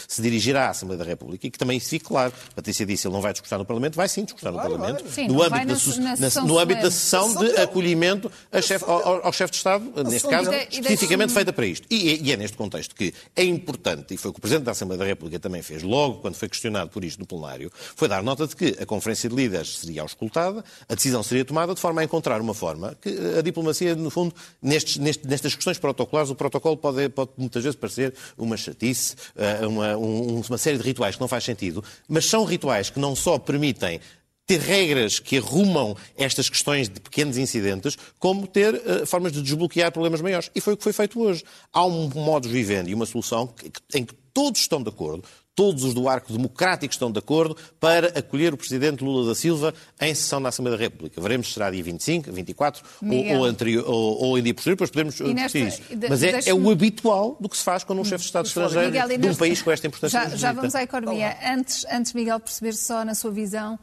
se, 0.07 0.21
dirigirá 0.21 0.67
à 0.67 0.69
Assembleia 0.69 0.99
da 0.99 1.05
República, 1.05 1.47
e 1.47 1.51
que 1.51 1.57
também 1.57 1.77
isso 1.77 1.89
fique 1.89 2.05
claro, 2.05 2.31
Patrícia 2.55 2.85
disse, 2.85 3.07
ele 3.07 3.13
não 3.13 3.21
vai 3.21 3.33
discursar 3.33 3.59
no 3.59 3.65
Parlamento, 3.65 3.95
vai 3.95 4.07
sim 4.07 4.23
discursar 4.23 4.53
claro, 4.53 4.69
no 4.69 4.77
Parlamento, 4.77 5.09
sim, 5.09 5.27
no, 5.27 5.41
âmbito 5.41 5.99
na, 5.99 6.15
na, 6.15 6.47
no 6.47 6.59
âmbito 6.59 6.81
da 6.81 6.91
sessão 6.91 7.35
de 7.35 7.57
acolhimento 7.57 8.31
chef, 8.61 8.83
ao, 8.83 9.25
ao 9.25 9.33
chefe 9.33 9.51
de 9.51 9.57
Estado, 9.57 10.03
neste 10.03 10.27
caso, 10.27 10.51
especificamente 10.71 11.33
feita 11.33 11.51
para 11.51 11.65
isto. 11.65 11.85
E, 11.89 12.27
e, 12.27 12.31
é 12.31 12.37
neste 12.37 12.55
contexto 12.55 12.95
que 12.95 13.13
é 13.35 13.43
importante, 13.43 14.13
e 14.13 14.17
foi 14.17 14.31
o 14.31 14.33
que 14.33 14.39
o 14.39 14.41
Presidente 14.41 14.65
da 14.65 14.71
Assembleia 14.71 14.99
da 14.99 15.05
República 15.05 15.39
também 15.39 15.61
fez, 15.61 15.83
logo 15.83 16.19
quando 16.19 16.35
foi 16.35 16.47
questionado 16.47 16.89
por 16.89 17.03
isto 17.03 17.19
no 17.19 17.25
plenário, 17.25 17.71
foi 17.95 18.07
dar 18.07 18.23
nota 18.23 18.47
de 18.47 18.55
que 18.55 18.77
a 18.81 18.85
Conferência 18.85 19.29
de 19.29 19.35
Líderes 19.35 19.79
seria 19.79 20.01
auscultada, 20.01 20.63
a 20.87 20.95
decisão 20.95 21.21
seria 21.23 21.43
tomada 21.43 21.73
de 21.73 21.81
forma 21.81 22.01
a 22.01 22.03
encontrar 22.03 22.39
uma 22.39 22.53
forma 22.53 22.95
que 23.01 23.09
a 23.37 23.41
diplomacia, 23.41 23.95
no 23.95 24.09
fundo, 24.09 24.33
nestes, 24.61 24.97
nestas 24.97 25.56
questões 25.57 25.77
protocolares, 25.77 26.31
o 26.31 26.35
protocolo 26.35 26.77
pode, 26.77 27.09
pode 27.09 27.31
muitas 27.37 27.63
vezes 27.63 27.77
parecer 27.77 28.13
uma 28.37 28.55
chatice, 28.55 29.15
eh, 29.35 29.67
uma, 29.67 29.97
uma 29.97 30.57
série 30.57 30.77
de 30.77 30.83
rituais 30.83 31.15
que 31.15 31.21
não 31.21 31.27
faz 31.27 31.43
sentido, 31.43 31.83
mas 32.07 32.25
são 32.25 32.45
rituais 32.45 32.89
que 32.89 32.99
não 32.99 33.15
só 33.15 33.37
permitem 33.37 33.99
ter 34.47 34.61
regras 34.61 35.19
que 35.19 35.37
arrumam 35.37 35.95
estas 36.17 36.49
questões 36.49 36.87
de 36.87 37.01
pequenos 37.01 37.37
incidentes, 37.37 37.97
como 38.17 38.47
ter 38.47 38.75
uh, 38.75 39.05
formas 39.05 39.33
de 39.33 39.41
desbloquear 39.41 39.91
problemas 39.91 40.21
maiores. 40.21 40.49
E 40.55 40.61
foi 40.61 40.73
o 40.73 40.77
que 40.77 40.83
foi 40.83 40.93
feito 40.93 41.21
hoje. 41.21 41.43
Há 41.73 41.85
um 41.85 42.07
modo 42.15 42.47
vivendo 42.47 42.87
e 42.87 42.93
uma 42.93 43.05
solução 43.05 43.47
que, 43.47 43.69
em 43.93 44.05
que 44.05 44.15
todos 44.33 44.61
estão 44.61 44.81
de 44.81 44.87
acordo, 44.87 45.25
todos 45.57 45.83
os 45.83 45.95
do 45.95 46.07
arco 46.07 46.31
democrático 46.31 46.93
estão 46.93 47.11
de 47.11 47.17
acordo 47.17 47.57
para 47.79 48.09
acolher 48.09 48.53
o 48.53 48.57
Presidente 48.57 49.03
Lula 49.03 49.27
da 49.27 49.33
Silva 49.33 49.73
em 49.99 50.13
sessão 50.13 50.39
na 50.39 50.49
Assembleia 50.49 50.77
da 50.77 50.83
República. 50.83 51.19
Veremos 51.19 51.47
se 51.47 51.53
será 51.55 51.71
dia 51.71 51.83
25, 51.83 52.31
24 52.31 52.83
ou, 53.01 53.39
ou, 53.39 53.43
anterior, 53.43 53.83
ou, 53.89 54.23
ou 54.23 54.37
em 54.37 54.43
dia 54.43 54.53
posterior, 54.53 54.75
depois 54.75 54.91
podemos 54.91 55.15
discutir 55.15 55.67
isso. 55.67 55.81
Mas 56.07 56.21
é, 56.21 56.49
é, 56.49 56.53
o 56.53 56.69
habitual 56.69 57.35
do 57.39 57.49
que 57.49 57.57
se 57.57 57.63
faz 57.63 57.83
quando 57.83 57.99
um 57.99 58.05
chefe 58.05 58.21
de 58.21 58.27
Estado 58.27 58.45
estrangeiro 58.45 58.91
Miguel, 58.91 59.17
de 59.17 59.27
um 59.29 59.35
país 59.35 59.59
com 59.59 59.71
esta 59.71 59.87
importância. 59.87 60.29
Já, 60.29 60.35
já 60.35 60.53
vamos 60.53 60.75
à 60.75 60.83
economia. 60.83 61.35
Antes, 61.43 61.87
antes, 61.91 62.13
Miguel, 62.13 62.39
perceber 62.39 62.73
só 62.73 63.03
na 63.03 63.15
sua 63.15 63.31
visão 63.31 63.79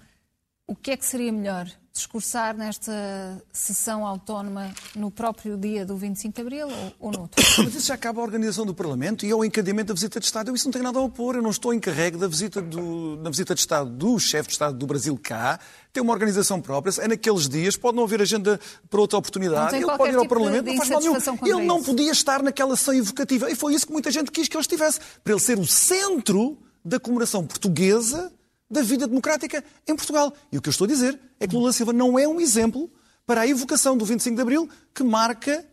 o 0.68 0.76
que 0.76 0.92
é 0.92 0.96
que 0.96 1.04
seria 1.04 1.32
melhor? 1.32 1.66
Discursar 1.96 2.56
nesta 2.56 3.40
sessão 3.52 4.04
autónoma 4.04 4.74
no 4.96 5.12
próprio 5.12 5.56
dia 5.56 5.86
do 5.86 5.96
25 5.96 6.34
de 6.34 6.40
Abril 6.40 6.66
ou, 6.66 6.92
ou 6.98 7.12
noutro? 7.12 7.40
Mas 7.62 7.72
isso 7.72 7.86
já 7.86 7.94
acaba 7.94 8.20
a 8.20 8.24
organização 8.24 8.66
do 8.66 8.74
Parlamento 8.74 9.24
e 9.24 9.30
ao 9.30 9.44
encadeamento 9.44 9.88
da 9.88 9.94
visita 9.94 10.18
de 10.18 10.26
Estado. 10.26 10.50
Eu 10.50 10.56
isso 10.56 10.64
não 10.64 10.72
tenho 10.72 10.82
nada 10.82 10.98
a 10.98 11.02
opor. 11.02 11.36
Eu 11.36 11.42
não 11.42 11.50
estou 11.50 11.72
encarregue 11.72 12.16
da 12.16 12.26
visita, 12.26 12.60
do, 12.60 13.16
na 13.22 13.30
visita 13.30 13.54
de 13.54 13.60
Estado 13.60 13.88
do 13.88 14.18
chefe 14.18 14.48
de 14.48 14.54
Estado 14.54 14.76
do 14.76 14.88
Brasil 14.88 15.16
cá. 15.22 15.60
Tem 15.92 16.02
uma 16.02 16.12
organização 16.12 16.60
própria. 16.60 16.92
É 17.00 17.06
naqueles 17.06 17.48
dias. 17.48 17.76
Pode 17.76 17.96
não 17.96 18.02
haver 18.02 18.20
agenda 18.20 18.58
para 18.90 19.00
outra 19.00 19.16
oportunidade. 19.16 19.76
Ele 19.76 19.86
pode 19.86 20.12
ir 20.12 20.16
ao 20.16 20.22
tipo 20.22 20.34
Parlamento. 20.34 20.66
Não 20.66 20.76
faz 20.76 20.90
mal 20.90 21.00
nenhum. 21.00 21.16
Ele 21.44 21.64
não 21.64 21.80
podia 21.80 22.10
estar 22.10 22.42
naquela 22.42 22.74
sessão 22.74 22.94
evocativa. 22.94 23.48
E 23.48 23.54
foi 23.54 23.72
isso 23.72 23.86
que 23.86 23.92
muita 23.92 24.10
gente 24.10 24.32
quis 24.32 24.48
que 24.48 24.56
ele 24.56 24.62
estivesse. 24.62 24.98
Para 25.22 25.32
ele 25.32 25.40
ser 25.40 25.60
o 25.60 25.66
centro 25.66 26.58
da 26.84 26.98
comemoração 26.98 27.46
portuguesa 27.46 28.32
da 28.74 28.82
vida 28.82 29.06
democrática 29.06 29.64
em 29.86 29.94
Portugal. 29.94 30.34
E 30.50 30.58
o 30.58 30.60
que 30.60 30.68
eu 30.68 30.72
estou 30.72 30.84
a 30.84 30.88
dizer 30.88 31.18
é 31.38 31.46
que 31.46 31.54
Lula 31.54 31.72
Silva 31.72 31.92
não 31.92 32.18
é 32.18 32.26
um 32.26 32.40
exemplo 32.40 32.90
para 33.24 33.42
a 33.42 33.48
evocação 33.48 33.96
do 33.96 34.04
25 34.04 34.34
de 34.34 34.42
Abril 34.42 34.68
que 34.92 35.04
marca 35.04 35.64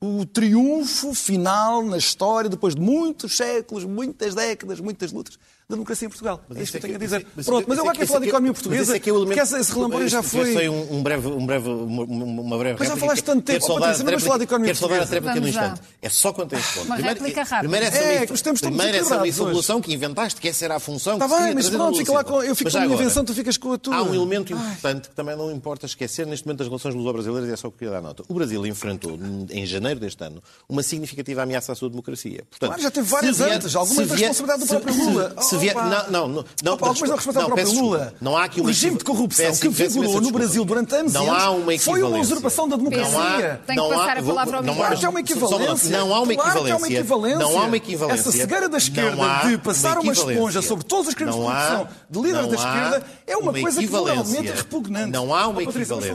o 0.00 0.24
triunfo 0.24 1.14
final 1.14 1.82
na 1.84 1.98
história, 1.98 2.50
depois 2.50 2.74
de 2.74 2.80
muitos 2.80 3.36
séculos, 3.36 3.84
muitas 3.84 4.34
décadas, 4.34 4.80
muitas 4.80 5.12
lutas, 5.12 5.38
da 5.68 5.74
democracia 5.74 6.06
em 6.06 6.08
Portugal. 6.08 6.40
é 6.54 6.62
isto 6.62 6.72
que 6.72 6.76
eu 6.78 6.80
tenho 6.82 6.94
a 6.94 6.98
dizer. 6.98 7.26
Pronto, 7.44 7.64
mas 7.68 7.76
eu 7.78 7.82
agora 7.82 7.96
quero 7.98 8.06
falar 8.06 8.20
de 8.20 8.28
economia 8.28 8.52
portuguesa, 8.52 8.96
é 8.96 9.00
que 9.00 9.10
é 9.10 9.12
elemento- 9.12 9.36
porque 9.42 9.56
esse 9.56 9.72
relampolho 9.72 10.08
já 10.08 10.22
foi... 10.22 10.52
Foi 10.52 10.68
um, 10.68 10.94
um 10.98 11.02
breve, 11.02 11.26
um 11.26 11.44
breve, 11.44 11.68
uma, 11.68 12.04
uma 12.04 12.58
breve 12.58 12.76
Mas 12.78 12.86
já 12.88 12.94
réplica. 12.94 12.96
falaste 13.00 13.22
tanto 13.24 13.42
Quero 13.42 13.60
tempo. 13.60 13.72
Oh, 13.72 13.80
Patrícia, 13.80 14.02
a 14.02 14.04
mas 14.04 14.12
vamos 14.12 14.22
falar 14.22 14.38
de 14.38 14.44
economia 14.44 14.66
Quero 14.68 14.78
saudar 14.78 14.94
a 14.94 14.98
portuguesa. 14.98 15.20
tréplica 15.22 15.34
no 15.34 15.52
Vamos 15.52 15.56
lá. 15.56 15.72
instante. 15.72 15.88
É 16.00 16.08
só 16.08 16.32
quanto 16.32 16.54
a 16.54 16.58
este 16.58 16.72
ponto. 16.74 16.86
Uma 16.86 16.96
réplica 16.96 17.40
rápida. 17.42 17.58
primeiro 17.58 17.86
essa, 17.86 17.96
É, 17.98 18.26
que 18.26 18.32
essa 18.32 19.26
insolução 19.26 19.80
que 19.80 19.92
inventaste, 19.92 20.40
que 20.40 20.48
essa 20.48 20.64
era 20.64 20.76
a 20.76 20.80
função 20.80 21.14
Está 21.14 21.28
que 21.28 21.42
bem, 21.42 21.54
mas 21.54 21.68
pronto, 21.68 21.98
fica 21.98 22.12
lá 22.12 22.22
com- 22.22 22.42
eu 22.44 22.54
fico 22.54 22.64
Mas 22.68 22.72
com 22.72 22.78
a 22.78 22.80
já 22.82 22.86
minha 22.86 23.00
invenção, 23.00 23.24
tu 23.24 23.34
ficas 23.34 23.56
com 23.56 23.72
a 23.72 23.78
tua. 23.78 23.96
Há 23.96 24.02
um 24.04 24.14
elemento 24.14 24.52
importante 24.52 25.08
que 25.08 25.16
também 25.16 25.36
não 25.36 25.50
importa 25.50 25.84
esquecer 25.86 26.26
neste 26.28 26.46
momento 26.46 26.58
das 26.58 26.68
relações 26.68 26.94
luso-brasileiras 26.94 27.50
e 27.50 27.52
é 27.52 27.56
só 27.56 27.66
o 27.66 27.72
que 27.72 27.78
queria 27.78 27.94
dar 27.94 28.00
nota. 28.02 28.22
O 28.28 28.34
Brasil 28.34 28.64
enfrentou, 28.66 29.18
em 29.50 29.66
janeiro 29.66 29.98
deste 29.98 30.22
ano, 30.22 30.40
uma 30.68 30.82
significativa 30.84 31.42
ameaça 31.42 31.72
à 31.72 31.74
sua 31.74 31.90
democracia. 31.90 32.44
Portanto, 32.50 32.68
Claro, 32.68 32.82
já 32.82 32.90
teve 32.92 33.08
várias 33.08 33.40
antes, 33.40 33.74
algumas 33.74 34.04
se 34.04 34.08
da 34.10 34.14
vier- 34.14 34.28
responsabilidade 34.28 34.60
do 34.60 34.80
próprio 34.80 35.04
Lula. 35.10 35.34
Se, 35.42 35.55
se 35.56 35.60
vier, 35.62 35.74
não, 35.74 35.88
não, 36.10 36.28
não, 36.28 36.44
não, 36.62 36.72
Opa, 36.74 36.86
algumas 36.88 37.08
da 37.10 37.16
responsabilidade 37.16 37.48
do 37.50 37.54
próprio 37.66 37.80
Lula. 37.84 38.14
Não 38.20 38.36
há 38.36 38.44
aqui 38.44 38.60
o 38.60 38.62
uma 38.64 38.70
regime 38.70 38.96
de 38.98 39.04
corrupção 39.04 39.46
peço- 39.46 39.60
que 39.60 39.66
imensa 39.68 40.20
no. 40.20 40.30
Brasil 40.30 40.64
durante 40.64 40.94
anos 40.94 41.12
não 41.12 41.32
há 41.32 41.50
uma 41.50 41.56
foi 41.56 41.62
uma 41.66 41.74
equivalência. 41.74 42.20
usurpação 42.20 42.68
da 42.68 42.76
democracia. 42.76 43.10
Não 43.10 43.20
há, 43.20 43.38
Tem 43.38 43.58
que 43.68 43.74
não 43.76 43.92
há- 43.92 43.96
passar 43.98 44.18
a 44.18 44.22
palavra 44.22 44.56
ao 44.58 44.62
não 44.62 44.72
Miguel. 44.74 44.86
há- 44.86 44.90
Mas 44.90 45.04
é 45.04 45.08
uma 45.08 45.20
equivalência. 45.20 45.98
Não 45.98 46.14
há 46.14 46.20
uma 46.20 46.34
Claro 46.34 46.50
que 46.52 46.58
equivalência. 46.58 46.74
há 46.74 46.76
uma 46.76 46.86
equivalência. 46.88 47.38
Não 47.38 47.58
há 47.58 47.64
uma 47.64 47.76
equivalência. 47.76 48.20
Essa 48.20 48.32
cegueira 48.32 48.68
da 48.68 48.78
esquerda 48.78 49.16
Não 49.16 49.24
há 49.24 49.38
de 49.44 49.58
passar 49.58 49.98
uma, 49.98 50.12
esponja 50.12 50.32
equivalência. 50.32 50.62
sobre 50.62 50.84
todos 50.84 51.08
os 51.08 51.14
crimes 51.14 51.34
de 51.34 51.40
Não 51.40 51.48
há- 51.48 51.54
corrupção 51.54 51.88
de 52.10 52.18
líderes 52.18 52.40
não 52.42 52.48
da 52.50 52.56
há 52.56 52.58
esquerda 52.90 53.06
é 53.26 53.36
uma, 53.36 53.52
coisa 53.52 53.78
que 53.78 53.84
equivalência. 53.84 54.14
moralmente 54.24 54.48
é 54.48 54.54
repugnante. 54.54 55.10
Não 55.12 55.34
há 55.34 55.46
uma 55.48 55.62
equivalência. 55.62 56.12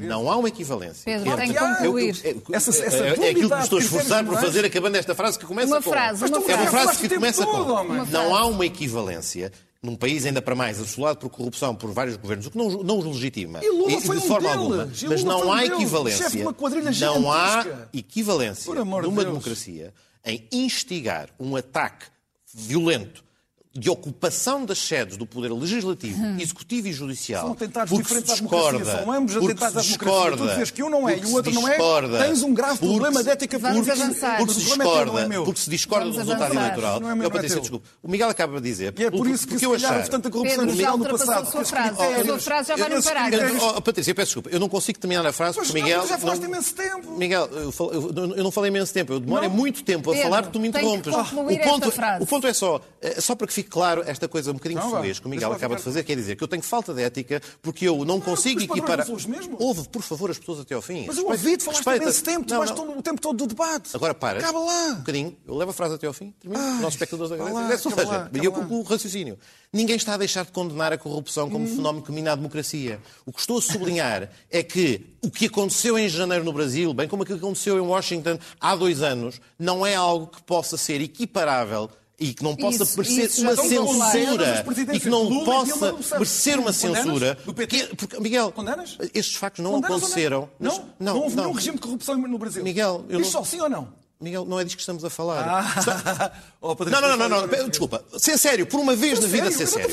Não 0.00 0.30
há 0.30 0.36
uma 0.36 0.48
equivalência. 0.48 1.02
Pedro, 1.04 1.30
É, 1.30 1.36
tem 1.36 1.52
que 1.52 1.58
concluir. 1.58 2.10
Essa- 2.52 2.70
essa 2.70 3.04
é, 3.04 3.08
é 3.08 3.30
aquilo 3.30 3.48
que 3.50 3.56
me 3.56 3.62
estou 3.62 3.78
a 3.78 3.82
esforçar 3.82 4.24
por 4.24 4.38
fazer 4.40 4.64
acabando 4.64 4.96
esta 4.96 5.14
frase 5.14 5.38
que 5.38 5.46
começa 5.46 5.68
Uma 5.68 5.82
com... 5.82 5.90
frase, 5.90 6.20
Mas 6.20 6.30
uma 6.30 6.40
tu 6.40 6.50
É 6.50 6.54
uma 6.56 6.66
frase. 6.66 6.98
que 6.98 7.06
o 7.06 7.10
começa 7.14 7.44
todo, 7.44 7.64
com. 7.76 8.04
Não 8.10 8.34
há 8.34 8.46
uma 8.46 8.66
equivalência 8.70 9.52
num 9.82 9.96
país 9.96 10.26
ainda 10.26 10.42
para 10.42 10.54
mais 10.54 10.78
assolado 10.78 11.18
por 11.18 11.30
corrupção 11.30 11.74
por 11.74 11.90
vários 11.92 12.16
governos, 12.16 12.46
o 12.46 12.50
que 12.50 12.58
não, 12.58 12.68
não 12.82 12.98
os 12.98 13.04
legitima. 13.06 13.60
E 13.64 13.70
Lula 13.70 13.92
E- 13.92 14.00
foi 14.02 14.18
de 14.18 14.24
um 14.24 14.28
forma 14.28 14.48
deles. 14.48 14.62
alguma. 14.62 14.92
Mas 15.08 15.24
não 15.24 15.52
há 15.52 15.64
equivalência. 15.64 16.30
De 16.30 16.36
uma 16.42 16.54
não 17.00 17.32
há 17.32 17.86
equivalência 17.92 18.74
numa 18.74 19.00
Deus. 19.00 19.24
democracia 19.26 19.94
em 20.24 20.46
instigar 20.52 21.30
um 21.40 21.56
ataque 21.56 22.06
violento 22.52 23.24
de 23.72 23.88
ocupação 23.88 24.64
das 24.66 24.78
sedes 24.78 25.16
do 25.16 25.24
poder 25.24 25.52
legislativo, 25.52 26.20
executivo 26.40 26.88
e 26.88 26.92
judicial, 26.92 27.44
São 27.44 27.52
atentados 27.52 27.96
diferentes 27.96 28.32
se 28.32 28.32
à 28.32 28.36
democracia, 28.42 28.78
discorda, 28.80 29.04
são 29.04 29.12
ambos 29.12 29.36
atentados 29.36 29.76
à 29.76 29.80
democracia. 29.82 30.36
Tu 30.36 30.48
dizes 30.48 30.70
que 30.72 30.82
um 30.82 30.90
não 30.90 31.08
é 31.08 31.18
e 31.18 31.24
o 31.24 31.32
outro 31.34 31.52
não 31.52 31.68
é, 31.68 31.78
tens 32.26 32.42
um 32.42 32.52
grave 32.52 32.78
problema 32.80 33.18
se- 33.18 33.24
de 33.24 33.30
ética 33.30 33.56
avançar. 33.58 34.38
porque 34.38 34.54
se 34.54 34.60
é 34.60 34.74
é 34.74 34.76
discorda, 34.76 35.28
meu. 35.28 35.44
porque 35.44 35.60
se 35.60 35.70
discorda 35.70 36.10
do 36.10 36.18
resultado 36.18 36.52
eleitoral. 36.52 36.98
Não 37.00 37.10
é 37.10 37.14
meu, 37.14 37.24
Eu, 37.24 37.28
é 37.28 37.32
Patrícia, 37.32 37.54
teu. 37.56 37.60
desculpe. 37.62 37.86
O 38.02 38.10
Miguel 38.10 38.28
acaba 38.28 38.60
de 38.60 38.68
dizer. 38.68 38.92
E 38.98 39.04
é 39.04 39.10
por 39.10 39.28
isso 39.28 39.46
que 39.46 39.64
eu 39.64 39.72
achar- 39.74 39.98
houve 39.98 40.10
tanta 40.10 40.28
corrupção 40.30 40.66
no 40.66 40.74
Brasil 40.74 40.96
no 40.98 41.08
passado. 41.08 41.46
a 41.48 41.50
sua 41.52 41.64
frase. 41.64 41.88
A 41.90 41.94
critérios- 41.94 42.26
sua 42.26 42.38
frase 42.40 42.68
já 42.70 42.76
vai 42.76 42.88
no 42.88 43.02
parágrafo. 43.04 43.56
Oh, 43.64 43.74
oh, 43.76 43.82
Patrícia, 43.82 44.10
eu 44.10 44.14
peço 44.16 44.26
desculpa. 44.26 44.50
Eu 44.50 44.58
não 44.58 44.68
consigo 44.68 44.98
terminar 44.98 45.24
a 45.24 45.32
frase 45.32 45.56
porque 45.58 45.72
Miguel. 45.72 46.00
mas 46.00 46.08
já 46.08 46.18
falaste 46.18 46.42
imenso 46.42 46.74
tempo. 46.74 47.10
Miguel, 47.16 47.48
eu, 47.52 48.42
não 48.42 48.50
falei 48.50 48.68
imenso 48.68 48.92
tempo. 48.92 49.12
Eu 49.12 49.20
demoro 49.20 49.44
é 49.44 49.48
muito 49.48 49.84
tempo 49.84 50.10
a 50.10 50.16
falar 50.16 50.42
que 50.42 50.50
tu 50.50 50.58
me 50.58 50.66
interrompes. 50.68 51.14
o, 51.14 52.26
ponto, 52.26 52.46
é 52.48 52.52
só, 52.52 52.80
só 53.20 53.36
para 53.36 53.46
que 53.46 53.59
fique 53.60 53.70
claro 53.70 54.02
esta 54.06 54.26
coisa 54.28 54.50
um 54.50 54.54
bocadinho 54.54 54.80
Não, 54.80 54.90
feliz 54.90 55.18
que 55.18 55.26
o 55.26 55.28
Miguel 55.28 55.52
acaba 55.52 55.76
de 55.76 55.82
fazer, 55.82 56.02
quer 56.04 56.16
dizer 56.16 56.36
que 56.36 56.42
eu 56.44 56.48
tenho 56.48 56.62
falta 56.62 56.92
de 56.94 57.02
ética 57.02 57.40
porque 57.62 57.86
eu 57.88 58.04
não 58.04 58.20
consigo 58.20 58.60
equiparar. 58.62 59.06
não 59.06 59.14
os 59.14 59.26
mesmos? 59.26 59.56
Ouve, 59.60 59.88
por 59.88 60.02
favor, 60.02 60.30
as 60.30 60.38
pessoas 60.38 60.60
até 60.60 60.74
ao 60.74 60.82
fim. 60.82 61.04
Mas 61.06 61.18
eu 61.18 61.26
ouvi-te, 61.26 61.64
falaste 61.64 61.78
respeita- 61.84 62.04
imenso 62.04 62.24
tempo, 62.24 62.46
tu 62.46 62.50
Não, 62.50 62.58
vais 62.58 62.70
não. 62.70 62.76
todo- 62.76 62.98
o 62.98 63.02
tempo 63.02 63.20
todo 63.20 63.36
do 63.36 63.46
debate. 63.46 63.90
Agora 63.94 64.14
para. 64.14 64.38
Acaba 64.38 64.58
Um 64.58 64.66
lá. 64.66 64.94
bocadinho. 64.94 65.36
Eu 65.46 65.54
levo 65.56 65.70
a 65.70 65.74
frase 65.74 65.94
até 65.94 66.06
ao 66.06 66.12
fim. 66.12 66.34
Termino. 66.40 66.62
Os 66.62 66.80
nossos 66.80 66.94
espectadores 66.94 67.32
agradecem. 67.32 67.92
Ou 67.92 67.98
seja, 67.98 68.30
e 68.32 68.44
eu 68.44 68.52
concluo 68.52 68.80
o 68.80 68.82
raciocínio. 68.82 69.38
Ninguém 69.72 69.96
está 69.96 70.14
a 70.14 70.16
deixar 70.16 70.44
de 70.44 70.50
condenar 70.52 70.92
a 70.92 70.98
corrupção 70.98 71.48
como 71.48 71.64
Hum. 71.64 71.76
fenómeno 71.76 72.04
que 72.04 72.10
mina 72.12 72.32
a 72.32 72.34
democracia. 72.34 73.00
O 73.24 73.32
que 73.32 73.40
estou 73.40 73.58
a 73.58 73.62
sublinhar 73.62 74.28
é 74.50 74.62
que 74.62 75.06
o 75.22 75.30
que 75.30 75.46
aconteceu 75.46 75.98
em 75.98 76.08
janeiro 76.08 76.44
no 76.44 76.52
Brasil, 76.52 76.92
bem 76.94 77.06
como 77.06 77.22
aquilo 77.22 77.38
que 77.38 77.44
aconteceu 77.44 77.76
em 77.76 77.80
Washington 77.80 78.38
há 78.60 78.74
dois 78.74 79.02
anos, 79.02 79.40
não 79.58 79.84
é 79.86 79.94
algo 79.94 80.26
que 80.26 80.42
possa 80.42 80.76
ser 80.76 81.00
equiparável 81.00 81.88
e 82.20 82.34
que 82.34 82.42
não 82.44 82.54
possa 82.54 82.82
Isso- 82.84 82.94
parecer 82.96 83.24
isso 83.24 83.40
uma 83.42 83.56
censura 83.56 84.64
e 84.94 85.00
que 85.00 85.08
não 85.08 85.44
possa 85.44 85.90
não 85.92 85.98
parecer 86.02 86.58
uma 86.58 86.72
censura. 86.72 87.38
Porque, 87.44 87.88
porque, 87.96 88.20
Miguel, 88.20 88.52
Condenas? 88.52 88.98
estes 89.14 89.34
factos 89.36 89.64
não 89.64 89.72
Condenas 89.72 89.96
aconteceram. 90.02 90.48
Não, 90.60 90.70
Mas- 90.76 90.82
não, 91.00 91.18
houve 91.18 91.34
nenhum 91.36 91.52
regime 91.52 91.76
de 91.76 91.82
corrupção 91.82 92.16
no 92.18 92.38
Brasil. 92.38 92.62
Miguel, 92.62 93.04
eu 93.08 93.18
Diz 93.20 93.32
não- 93.32 93.40
só 93.40 93.44
sim 93.44 93.60
ou 93.60 93.68
não? 93.70 93.98
Miguel, 94.20 94.44
não 94.44 94.60
é 94.60 94.64
disso 94.64 94.76
que 94.76 94.82
estamos 94.82 95.02
a 95.02 95.08
falar. 95.08 95.48
Ah. 95.48 96.30
Oh, 96.62 96.76
Patrícia, 96.76 97.00
Não, 97.00 97.08
não, 97.08 97.16
não, 97.16 97.40
não, 97.40 97.46
não, 97.46 97.68
desculpa. 97.70 98.04
Ser 98.18 98.36
sério, 98.36 98.66
por 98.66 98.78
uma 98.78 98.94
vez 98.94 99.18
É 99.18 99.22
na 99.22 99.28
vida 99.28 99.50
ser 99.50 99.66
sério. 99.66 99.88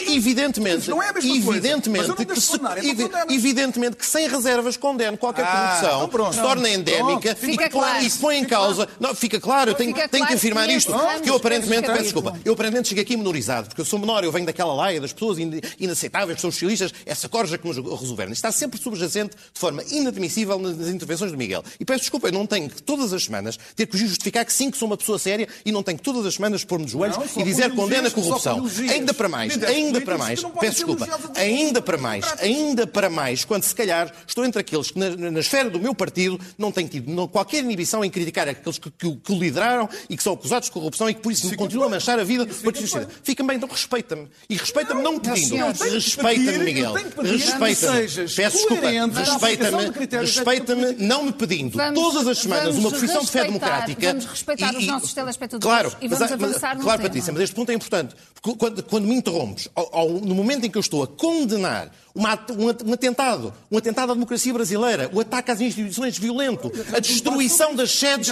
Evidentemente, 0.00 0.88
não 0.90 1.02
é 1.02 1.08
a 1.08 1.12
mesma 1.12 1.30
coisa. 1.30 1.50
evidentemente, 1.50 2.08
não 2.08 2.16
que 2.16 2.40
se- 2.40 2.54
evi- 2.78 3.02
condenas. 3.08 3.34
evidentemente 3.34 3.96
que 3.96 4.06
sem 4.06 4.28
reservas 4.28 4.76
condeno 4.76 5.16
qualquer 5.18 5.44
Ah, 5.44 5.78
corrupção 5.80 6.04
então 6.08 6.32
se 6.32 6.40
torna 6.40 6.68
endémica 6.68 7.36
e 7.42 7.56
põe- 7.56 7.68
claro. 7.68 8.04
e 8.04 8.10
põe 8.10 8.36
em 8.38 8.44
causa. 8.44 8.88
Não, 9.00 9.14
fica 9.14 9.40
claro, 9.40 9.70
eu 9.70 9.74
tenho, 9.74 9.92
tenho 9.94 10.08
que 10.08 10.18
claro 10.18 10.34
afirmar 10.34 10.68
isto. 10.70 10.92
entramos 10.92 11.20
Que 11.22 11.30
eu 11.30 11.36
aparentemente, 11.36 11.82
neste 11.82 11.92
peço 11.92 12.02
desculpa, 12.04 12.38
eu 12.44 12.52
aparentemente 12.52 12.88
cheguei 12.88 13.02
aqui 13.04 13.16
menorizado, 13.16 13.68
porque 13.68 13.80
eu 13.80 13.84
sou 13.84 13.98
menor, 13.98 14.24
eu 14.24 14.32
venho 14.32 14.46
daquela 14.46 14.72
laia 14.74 15.00
das 15.00 15.12
pessoas 15.12 15.38
in- 15.38 15.60
inaceitáveis, 15.78 16.36
que 16.36 16.40
são 16.42 16.50
socialistas, 16.50 16.92
essa 17.06 17.28
corja 17.28 17.56
que 17.58 17.66
nos 17.66 17.76
resolveram. 18.00 18.32
Está 18.32 18.50
sempre 18.52 18.80
subjacente 18.80 19.36
de 19.52 19.60
forma 19.60 19.82
inadmissível 19.90 20.58
nas 20.58 20.88
intervenções 20.88 21.30
do 21.32 21.38
Miguel. 21.38 21.62
E 21.78 21.84
peço 21.84 22.00
desculpa, 22.00 22.28
eu 22.28 22.32
não 22.32 22.46
tenho 22.46 22.68
que 22.68 22.82
todas 22.82 23.12
as 23.12 23.24
semanas 23.24 23.58
ter 23.76 23.86
que 23.86 23.96
justificar 23.96 24.44
que 24.44 24.52
sim, 24.52 24.70
que 24.70 24.76
sou 24.78 24.86
uma 24.86 24.96
pessoa 24.96 25.18
séria 25.18 25.48
e 25.64 25.72
não 25.72 25.82
tenho 25.82 25.98
que 25.98 26.04
todas 26.04 26.24
as 26.26 26.34
semanas 26.34 26.64
pôr-me 26.64 26.84
de 26.84 26.92
joelhos 26.92 27.16
Não, 27.16 27.24
e 27.42 27.44
dizer 27.44 27.72
condena 27.74 28.08
a 28.08 28.10
corrupção. 28.10 28.66
Ainda 28.90 29.12
para 29.14 29.28
mais, 29.28 29.52
Líderes 29.52 29.76
ainda 29.88 30.00
para 30.00 30.18
mais, 30.18 30.42
peço 30.60 30.74
desculpa, 30.86 31.06
ainda 31.34 31.82
para 31.82 31.98
mais, 31.98 32.24
ainda 32.40 32.86
para 32.86 33.10
mais, 33.10 33.44
quando 33.44 33.62
se 33.64 33.74
calhar 33.74 34.12
estou 34.26 34.44
entre 34.44 34.60
aqueles 34.60 34.90
que 34.90 34.98
na, 34.98 35.10
na 35.30 35.40
esfera 35.40 35.68
do 35.70 35.80
meu 35.80 35.94
partido 35.94 36.38
não 36.56 36.70
têm 36.72 36.86
tido 36.86 37.10
não- 37.12 37.26
qualquer 37.28 37.58
inibição 37.64 38.04
em 38.04 38.10
criticar 38.10 38.48
aqueles 38.48 38.78
que, 38.78 38.90
que 38.90 39.06
o- 39.06 39.16
que 39.16 39.32
o 39.32 39.38
lideraram 39.38 39.88
e 40.08 40.16
que 40.16 40.22
são 40.22 40.32
acusados 40.32 40.66
de 40.68 40.72
corrupção 40.72 41.08
e 41.10 41.14
que 41.14 41.20
por 41.20 41.32
isso 41.32 41.54
continuam 41.56 41.86
a 41.88 41.90
manchar 41.90 42.18
a 42.18 42.24
vida 42.24 42.46
Socialista. 42.52 43.08
Fica 43.22 43.42
bem, 43.42 43.56
então 43.56 43.68
respeita-me. 43.68 44.28
E 44.48 44.56
respeita-me 44.56 45.02
não 45.02 45.14
me 45.14 45.20
pedindo. 45.20 45.56
Respeita-me, 45.56 46.58
Miguel. 46.58 46.92
Respeita-me. 46.92 48.28
Peço 48.34 48.56
desculpa. 48.58 48.88
Respeita-me. 48.90 50.20
Respeita-me 50.20 50.92
não 50.98 51.24
me 51.24 51.32
pedindo 51.32 51.76
Vamos- 51.76 52.00
todas 52.00 52.26
as 52.26 52.38
semanas 52.38 52.76
uma 52.76 52.90
profissão 52.90 53.22
de 53.22 53.30
fé 53.30 53.44
democrática. 53.44 54.08
vamos 54.08 54.24
respeitar 54.26 54.74
os 54.76 54.86
nossos 54.86 55.12
telespectadores 55.14 55.62
Claro, 55.64 55.92
e 56.00 56.08
mas 56.08 56.18
vamos 56.18 56.32
mas- 56.36 56.42
avançar 56.50 56.76
no 56.76 56.82
Claro, 56.82 56.98
tema. 56.98 57.08
Patrícia, 57.08 57.32
mas 57.32 57.42
este 57.42 57.54
ponto 57.54 57.70
é 57.70 57.74
importante. 57.74 58.14
Porque 58.40 58.56
quando, 58.58 58.82
quando 58.84 59.06
me 59.06 59.14
interrompes, 59.14 59.68
ao- 59.78 59.88
ao- 59.92 60.08
no 60.10 60.34
momento 60.34 60.64
em 60.66 60.70
que 60.70 60.76
eu 60.78 60.80
estou 60.80 61.02
a 61.02 61.06
condenar 61.06 61.92
uma 62.18 62.34
um, 62.50 62.90
um 62.90 62.92
atentado, 62.92 63.54
um 63.70 63.78
atentado 63.78 64.10
à 64.10 64.14
democracia 64.14 64.52
brasileira, 64.52 65.08
o 65.12 65.20
ataque 65.20 65.52
às 65.52 65.60
instituições 65.60 66.18
violento, 66.18 66.70
a 66.92 66.98
destruição 66.98 67.76
das 67.76 67.92
sedes, 67.92 68.30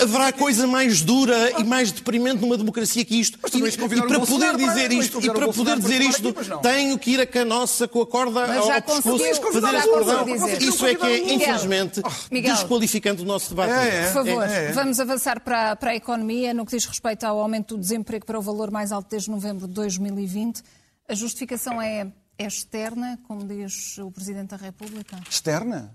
haverá 0.00 0.32
coisa 0.32 0.64
mais 0.66 1.02
dura 1.02 1.60
e 1.60 1.64
mais 1.64 1.90
deprimente 1.90 2.40
numa 2.40 2.56
democracia 2.56 3.04
que 3.04 3.18
isto. 3.18 3.38
E, 3.52 3.58
e 3.58 4.00
o 4.00 4.06
para 4.06 4.20
poder 4.20 4.56
dizer 4.56 4.92
isto, 4.92 5.20
e 5.20 5.28
o 5.28 5.34
para 5.34 5.52
poder 5.52 5.78
dizer 5.80 6.00
isto, 6.00 6.32
tenho 6.62 6.96
que 6.96 7.10
ir 7.10 7.20
a 7.20 7.26
canossa 7.26 7.88
com 7.88 8.00
a 8.00 8.06
corda 8.06 8.46
Mas 8.46 8.58
ao 8.58 8.70
ao 8.70 8.82
pescoço, 8.82 9.02
fazer 9.12 9.28
esse 9.28 9.40
a 9.40 9.92
cordão. 9.92 10.26
Isso 10.60 10.86
é 10.86 10.94
que 10.94 11.06
é, 11.06 11.34
infelizmente, 11.34 12.02
Miguel. 12.30 12.54
desqualificante 12.54 13.16
do 13.16 13.24
nosso 13.24 13.50
debate. 13.50 13.72
É, 13.72 14.02
é. 14.02 14.04
Por 14.04 14.12
favor, 14.12 14.42
é. 14.44 14.72
vamos 14.72 15.00
avançar 15.00 15.40
para, 15.40 15.74
para 15.74 15.90
a 15.90 15.96
economia. 15.96 16.54
No 16.54 16.64
que 16.64 16.76
diz 16.76 16.84
respeito 16.84 17.24
ao 17.24 17.40
aumento 17.40 17.76
do 17.76 17.80
desemprego 17.80 18.24
para 18.24 18.38
o 18.38 18.42
valor 18.42 18.70
mais 18.70 18.92
alto 18.92 19.08
desde 19.10 19.30
novembro 19.30 19.66
de 19.66 19.74
2020, 19.74 20.62
a 21.08 21.14
justificação 21.14 21.82
é, 21.82 22.06
é 22.40 22.46
externa, 22.46 23.18
como 23.28 23.46
diz 23.46 23.98
o 23.98 24.10
Presidente 24.10 24.48
da 24.48 24.56
República? 24.56 25.20
Externa? 25.28 25.94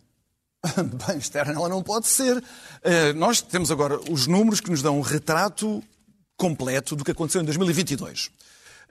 Bem, 1.08 1.18
externa 1.18 1.54
ela 1.54 1.68
não 1.68 1.82
pode 1.82 2.08
ser. 2.08 2.42
Eh, 2.84 3.14
nós 3.14 3.42
temos 3.42 3.72
agora 3.72 4.00
os 4.12 4.28
números 4.28 4.62
que 4.62 4.70
nos 4.70 4.84
dão 4.84 5.00
um 5.00 5.02
retrato 5.02 5.84
completo 6.38 6.96
do 6.96 7.04
que 7.04 7.10
aconteceu 7.10 7.42
em 7.42 7.46
2022. 7.46 8.30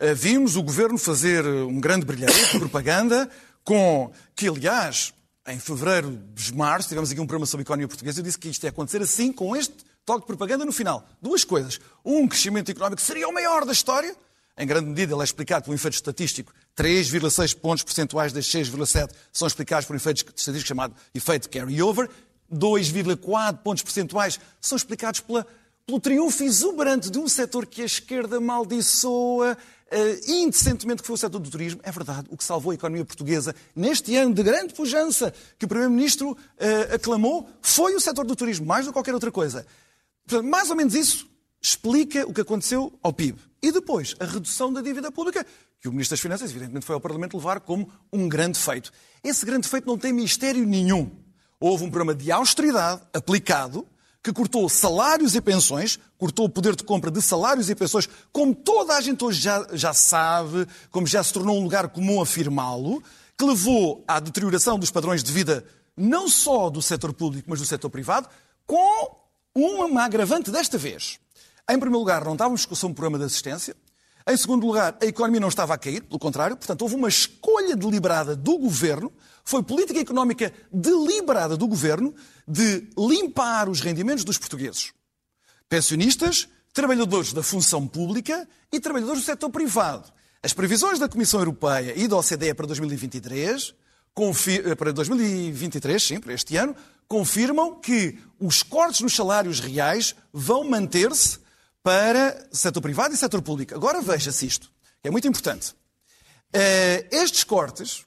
Eh, 0.01 0.15
vimos 0.15 0.57
o 0.57 0.65
governo 0.65 0.99
fazer 0.99 1.47
um 1.47 1.81
grande 1.81 2.05
brilhante 2.05 2.53
de 2.53 2.59
propaganda 2.59 3.31
com 3.63 4.13
que, 4.35 4.49
aliás, 4.49 5.15
em 5.47 5.59
fevereiro 5.61 6.21
de 6.35 6.53
março, 6.53 6.89
tivemos 6.89 7.13
aqui 7.13 7.21
um 7.21 7.27
programa 7.27 7.47
sobre 7.47 7.63
economia 7.63 7.87
portuguesa. 7.87 8.19
Eu 8.19 8.25
disse 8.25 8.39
que 8.39 8.49
isto 8.49 8.65
ia 8.65 8.71
acontecer 8.71 9.01
assim, 9.01 9.33
com 9.33 9.55
este 9.55 9.77
toque 10.05 10.23
de 10.23 10.27
propaganda 10.27 10.65
no 10.65 10.73
final. 10.73 11.07
Duas 11.23 11.45
coisas. 11.45 11.79
Um, 12.05 12.27
crescimento 12.27 12.69
económico 12.69 13.01
seria 13.01 13.29
o 13.29 13.33
maior 13.33 13.65
da 13.65 13.73
história. 13.73 14.15
Em 14.57 14.67
grande 14.67 14.87
medida, 14.87 15.13
ele 15.13 15.21
é 15.21 15.25
explicado 15.25 15.65
por 15.65 15.73
um 15.73 15.75
efeito 15.75 15.95
estatístico. 15.95 16.53
3,6 16.77 17.57
pontos 17.57 17.83
percentuais 17.83 18.33
das 18.33 18.47
6,7 18.47 19.11
são 19.33 19.49
explicados 19.49 19.87
por 19.87 19.95
um 19.95 19.97
efeito 19.97 20.19
estatístico 20.19 20.69
chamado 20.69 20.95
efeito 21.15 21.51
carry-over. 21.51 22.09
2,4 22.53 23.59
pontos 23.59 23.83
percentuais 23.83 24.39
são 24.61 24.77
explicados 24.77 25.21
pela 25.21 25.47
pelo 25.87 26.01
triunfo 26.01 26.43
exuberante 26.43 27.11
de 27.11 27.19
um 27.19 27.29
setor 27.29 27.67
que 27.67 27.83
a 27.83 27.85
esquerda 27.85 28.41
maldiçoa 28.41 29.57
uh, 29.57 30.31
indecentemente, 30.31 31.03
que 31.03 31.07
foi 31.07 31.15
o 31.15 31.19
setor 31.19 31.39
do 31.39 31.51
turismo. 31.51 31.81
É 31.83 31.93
verdade, 31.93 32.27
o 32.31 32.37
que 32.37 32.45
salvou 32.45 32.73
a 32.73 32.75
economia 32.75 33.05
portuguesa 33.05 33.55
neste 33.77 34.17
ano 34.17 34.35
de 34.35 34.43
grande 34.43 34.73
pujança 34.73 35.33
que 35.59 35.67
o 35.67 35.69
Primeiro-Ministro 35.69 36.33
uh, 36.33 36.95
aclamou 36.95 37.49
foi 37.61 37.95
o 37.95 38.01
setor 38.01 38.25
do 38.25 38.35
turismo, 38.35 38.67
mais 38.67 38.87
do 38.87 38.91
que 38.91 38.95
qualquer 38.95 39.15
outra 39.15 39.31
coisa. 39.31 39.67
Portanto, 40.27 40.49
mais 40.49 40.71
ou 40.71 40.77
menos 40.77 40.95
isso 40.95 41.29
explica 41.61 42.27
o 42.27 42.33
que 42.33 42.41
aconteceu 42.41 42.93
ao 43.03 43.13
PIB. 43.13 43.39
E 43.65 43.73
depois, 43.73 44.15
a 44.21 44.27
redução 44.27 44.71
da 44.71 44.83
dívida 44.83 45.11
pública, 45.11 45.43
que 45.81 45.89
o 45.89 45.91
Ministro 45.91 46.13
das 46.13 46.21
Finanças, 46.21 46.51
evidentemente, 46.51 46.85
foi 46.85 46.93
ao 46.93 47.01
Parlamento 47.01 47.39
levar 47.39 47.61
como 47.61 47.91
um 48.13 48.29
grande 48.29 48.59
feito. 48.59 48.93
Esse 49.23 49.47
grande 49.47 49.67
feito 49.67 49.87
não 49.87 49.97
tem 49.97 50.13
mistério 50.13 50.67
nenhum. 50.67 51.11
Houve 51.59 51.85
um 51.85 51.89
programa 51.89 52.15
de 52.15 52.31
austeridade 52.31 53.01
aplicado 53.15 53.89
que 54.23 54.35
cortou 54.35 54.69
salários 54.69 55.35
e 55.35 55.41
pensões, 55.41 55.99
cortou 56.19 56.45
o 56.45 56.49
poder 56.51 56.77
de 56.77 56.85
compra 56.85 57.11
de 57.11 57.23
salários 57.23 57.71
e 57.71 57.75
pensões, 57.75 58.07
como 58.31 58.55
toda 58.55 58.99
a 58.99 59.01
gente 59.01 59.25
hoje 59.25 59.41
já, 59.41 59.67
já 59.73 59.95
sabe, 59.95 60.67
como 60.91 61.07
já 61.07 61.25
se 61.25 61.33
tornou 61.33 61.59
um 61.59 61.63
lugar 61.63 61.89
comum 61.89 62.21
afirmá-lo, 62.21 63.03
que 63.35 63.47
levou 63.47 64.05
à 64.07 64.21
deterioração 64.21 64.79
dos 64.79 64.91
padrões 64.91 65.25
de 65.25 65.33
vida 65.33 65.65
não 65.97 66.29
só 66.29 66.69
do 66.69 66.83
setor 66.83 67.15
público, 67.15 67.49
mas 67.49 67.61
do 67.61 67.67
setor 67.67 67.89
privado, 67.89 68.29
com 68.67 69.17
uma 69.55 70.05
agravante 70.05 70.51
desta 70.51 70.77
vez. 70.77 71.19
Em 71.71 71.79
primeiro 71.79 71.99
lugar, 71.99 72.25
não 72.25 72.35
estávamos 72.35 72.67
com 72.67 72.75
um 72.87 72.93
programa 72.93 73.19
de 73.19 73.25
assistência. 73.25 73.75
Em 74.27 74.37
segundo 74.37 74.67
lugar, 74.67 74.97
a 75.03 75.07
economia 75.07 75.41
não 75.41 75.49
estava 75.49 75.75
a 75.75 75.79
cair, 75.79 76.03
pelo 76.03 76.19
contrário. 76.19 76.57
Portanto, 76.57 76.83
houve 76.83 76.95
uma 76.95 77.09
escolha 77.09 77.75
deliberada 77.75 78.37
do 78.37 78.59
governo, 78.59 79.13
foi 79.45 79.63
política 79.63 80.01
económica 80.01 80.53
deliberada 80.73 81.57
do 81.57 81.67
governo 81.67 82.15
de 82.47 82.89
limpar 82.99 83.69
os 83.69 83.81
rendimentos 83.81 84.25
dos 84.25 84.37
portugueses. 84.37 84.93
Pensionistas, 85.69 86.49
trabalhadores 86.73 87.33
da 87.33 87.43
função 87.43 87.87
pública 87.87 88.47
e 88.71 88.79
trabalhadores 88.79 89.23
do 89.23 89.27
setor 89.27 89.51
privado. 89.51 90.13
As 90.43 90.53
previsões 90.53 90.99
da 90.99 91.09
Comissão 91.09 91.41
Europeia 91.41 91.95
e 91.97 92.07
da 92.07 92.17
OCDE 92.17 92.53
para 92.53 92.67
2023, 92.67 93.75
eh, 94.65 94.75
para 94.75 94.93
2023, 94.93 96.03
sim, 96.03 96.21
para 96.21 96.35
este 96.35 96.57
ano, 96.57 96.77
confirmam 97.09 97.75
que 97.81 98.19
os 98.39 98.63
cortes 98.63 99.01
nos 99.01 99.15
salários 99.15 99.61
reais 99.61 100.15
vão 100.33 100.65
manter-se 100.65 101.44
para 101.85 102.49
setor 102.51 102.81
privado 102.81 103.13
e 103.15 103.17
setor 103.17 103.43
público. 103.43 103.75
Agora 103.75 104.01
veja-se 104.01 104.47
isto, 104.47 104.73
que 105.03 105.09
é 105.09 105.11
muito 105.11 105.29
importante. 105.29 105.73
Uh, 106.55 107.07
estes 107.11 107.45
cortes 107.45 108.07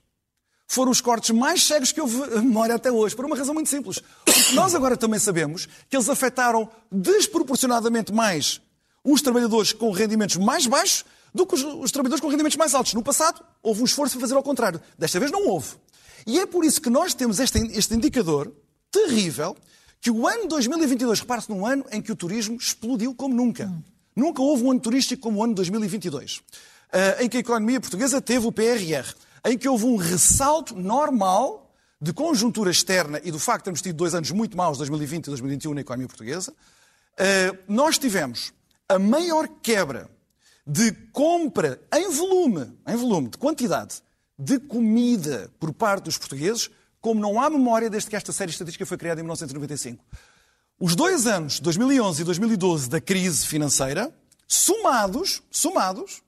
foram 0.68 0.92
os 0.92 1.00
cortes 1.00 1.30
mais 1.30 1.64
cegos 1.64 1.92
que 1.92 2.02
houve 2.02 2.24
a 2.24 2.42
memória 2.42 2.74
até 2.74 2.92
hoje, 2.92 3.16
por 3.16 3.24
uma 3.24 3.38
razão 3.38 3.54
muito 3.54 3.70
simples. 3.70 4.02
Porque 4.26 4.54
nós 4.54 4.74
agora 4.74 4.98
também 4.98 5.20
sabemos 5.20 5.70
que 5.88 5.96
eles 5.96 6.10
afetaram 6.10 6.68
desproporcionadamente 6.92 8.12
mais 8.12 8.60
os 9.04 9.22
trabalhadores 9.22 9.72
com 9.72 9.92
rendimentos 9.92 10.38
mais 10.38 10.66
baixos 10.66 11.06
do 11.32 11.46
que 11.46 11.54
os, 11.54 11.64
os 11.64 11.92
trabalhadores 11.92 12.20
com 12.20 12.30
rendimentos 12.30 12.58
mais 12.58 12.74
altos. 12.74 12.96
No 12.96 13.04
passado, 13.04 13.46
houve 13.62 13.84
um 13.84 13.86
esforço 13.86 14.16
para 14.16 14.22
fazer 14.22 14.34
ao 14.34 14.44
contrário. 14.44 14.82
Desta 14.98 15.20
vez 15.20 15.32
não 15.32 15.48
houve. 15.48 15.76
E 16.26 16.40
é 16.40 16.48
por 16.48 16.66
isso 16.66 16.82
que 16.82 16.90
nós 16.90 17.14
temos 17.14 17.40
este, 17.40 17.60
este 17.78 17.94
indicador 17.94 18.52
terrível 18.92 19.56
que 20.08 20.12
o 20.12 20.26
ano 20.26 20.48
2022, 20.48 21.20
repare-se 21.20 21.50
num 21.50 21.66
ano 21.66 21.86
em 21.92 22.02
que 22.02 22.14
o 22.14 22.16
turismo 22.16 22.56
explodiu 22.56 23.14
como 23.14 23.36
nunca. 23.36 23.66
Hum. 23.66 23.84
Nunca 24.16 24.42
houve 24.42 24.64
um 24.64 24.72
ano 24.72 24.80
turístico 24.80 25.24
como 25.24 25.42
o 25.42 25.44
ano 25.44 25.54
2022, 25.54 26.38
uh, 26.38 26.42
eh, 26.94 27.26
em 27.26 27.30
que 27.30 27.36
a 27.36 27.40
economia 27.42 27.78
portuguesa 27.82 28.22
teve 28.22 28.48
o 28.48 28.52
PRR 28.54 29.14
em 29.44 29.58
que 29.58 29.68
houve 29.68 29.84
um 29.84 29.98
ressalto 29.98 30.78
normal 30.78 31.76
de 32.00 32.14
conjuntura 32.14 32.72
externa 32.72 33.20
e 33.22 33.32
do 33.32 33.38
facto 33.38 33.60
de 33.60 33.64
termos 33.66 33.82
tido 33.82 33.98
dois 33.98 34.16
anos 34.16 34.32
muito 34.32 34.56
maus, 34.56 34.78
2020 34.78 35.26
e 35.26 35.30
2021, 35.30 35.74
na 35.74 35.82
economia 35.82 36.08
portuguesa, 36.08 36.54
eh, 37.18 37.54
nós 37.68 37.98
tivemos 37.98 38.54
a 38.88 38.98
maior 38.98 39.50
quebra 39.62 40.10
de 40.66 40.90
compra 41.12 41.82
em 41.94 42.10
volume, 42.10 42.72
em 42.88 42.96
volume, 42.96 43.28
de 43.28 43.38
quantidade, 43.38 44.02
de 44.40 44.58
comida 44.58 45.52
por 45.60 45.74
parte 45.74 46.06
dos 46.06 46.18
portugueses, 46.18 46.70
como 47.08 47.22
não 47.22 47.40
há 47.40 47.50
memória 47.50 47.90
desde 47.90 48.10
que 48.10 48.18
esta 48.18 48.34
série 48.34 48.52
estatística 48.52 48.86
foi 48.86 48.98
criada 48.98 49.22
em 49.22 49.24
1995. 49.24 50.04
Os 50.78 50.94
dois 50.94 51.26
anos, 51.26 51.58
2011 51.62 52.22
e 52.22 52.26
2012, 52.26 52.90
da 52.90 53.00
crise 53.00 53.48
financeira, 53.48 54.14
somados, 54.46 55.42
somados, 55.50 56.22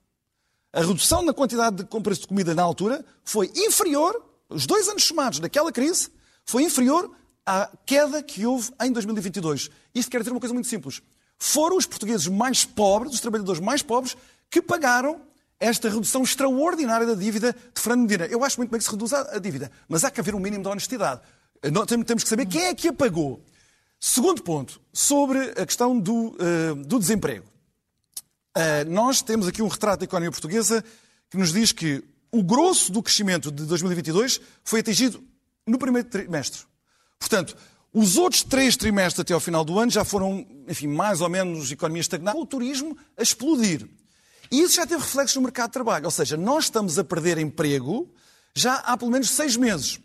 a 0.72 0.80
redução 0.80 1.20
na 1.20 1.34
quantidade 1.34 1.76
de 1.76 1.84
compras 1.84 2.18
de 2.18 2.26
comida 2.26 2.54
na 2.54 2.62
altura 2.62 3.04
foi 3.22 3.52
inferior, 3.54 4.24
os 4.48 4.64
dois 4.64 4.88
anos 4.88 5.04
somados 5.04 5.38
daquela 5.38 5.70
crise, 5.70 6.08
foi 6.46 6.62
inferior 6.62 7.14
à 7.44 7.70
queda 7.84 8.22
que 8.22 8.46
houve 8.46 8.72
em 8.80 8.90
2022. 8.90 9.68
Isto 9.94 10.10
quer 10.10 10.20
dizer 10.20 10.30
uma 10.30 10.40
coisa 10.40 10.54
muito 10.54 10.68
simples. 10.68 11.02
Foram 11.38 11.76
os 11.76 11.84
portugueses 11.84 12.26
mais 12.26 12.64
pobres, 12.64 13.12
os 13.12 13.20
trabalhadores 13.20 13.60
mais 13.60 13.82
pobres, 13.82 14.16
que 14.50 14.62
pagaram 14.62 15.20
esta 15.60 15.90
redução 15.90 16.22
extraordinária 16.22 17.06
da 17.06 17.14
dívida 17.14 17.52
de 17.52 17.80
Fernando 17.80 18.08
Medina. 18.08 18.26
Eu 18.26 18.42
acho 18.42 18.56
muito 18.56 18.70
bem 18.70 18.78
que 18.78 18.84
se 18.84 18.90
reduza 18.90 19.28
a 19.30 19.38
dívida, 19.38 19.70
mas 19.86 20.02
há 20.02 20.10
que 20.10 20.18
haver 20.18 20.34
um 20.34 20.40
mínimo 20.40 20.62
de 20.62 20.68
honestidade. 20.70 21.20
Temos 22.06 22.24
que 22.24 22.30
saber 22.30 22.46
quem 22.46 22.64
é 22.64 22.74
que 22.74 22.88
a 22.88 22.92
pagou. 22.92 23.44
Segundo 24.00 24.42
ponto, 24.42 24.80
sobre 24.90 25.38
a 25.60 25.66
questão 25.66 26.00
do, 26.00 26.28
uh, 26.28 26.74
do 26.86 26.98
desemprego. 26.98 27.44
Uh, 28.56 28.90
nós 28.90 29.20
temos 29.20 29.46
aqui 29.46 29.62
um 29.62 29.68
retrato 29.68 30.00
da 30.00 30.04
economia 30.04 30.30
portuguesa 30.30 30.82
que 31.28 31.36
nos 31.36 31.52
diz 31.52 31.70
que 31.70 32.02
o 32.32 32.42
grosso 32.42 32.90
do 32.90 33.02
crescimento 33.02 33.52
de 33.52 33.64
2022 33.64 34.40
foi 34.64 34.80
atingido 34.80 35.22
no 35.66 35.78
primeiro 35.78 36.08
trimestre. 36.08 36.62
Portanto, 37.18 37.54
os 37.92 38.16
outros 38.16 38.42
três 38.42 38.76
trimestres 38.76 39.20
até 39.20 39.34
ao 39.34 39.40
final 39.40 39.64
do 39.64 39.78
ano 39.78 39.90
já 39.90 40.04
foram, 40.04 40.46
enfim, 40.66 40.86
mais 40.86 41.20
ou 41.20 41.28
menos 41.28 41.70
economia 41.70 42.00
estagnada, 42.00 42.38
o 42.38 42.46
turismo 42.46 42.96
a 43.16 43.22
explodir. 43.22 43.86
E 44.50 44.62
isso 44.62 44.76
já 44.76 44.86
teve 44.86 45.02
reflexos 45.02 45.36
no 45.36 45.42
mercado 45.42 45.68
de 45.68 45.74
trabalho. 45.74 46.04
Ou 46.04 46.10
seja, 46.10 46.36
nós 46.36 46.64
estamos 46.64 46.98
a 46.98 47.04
perder 47.04 47.38
emprego 47.38 48.12
já 48.54 48.74
há 48.76 48.96
pelo 48.96 49.10
menos 49.10 49.30
seis 49.30 49.56
meses. 49.56 50.00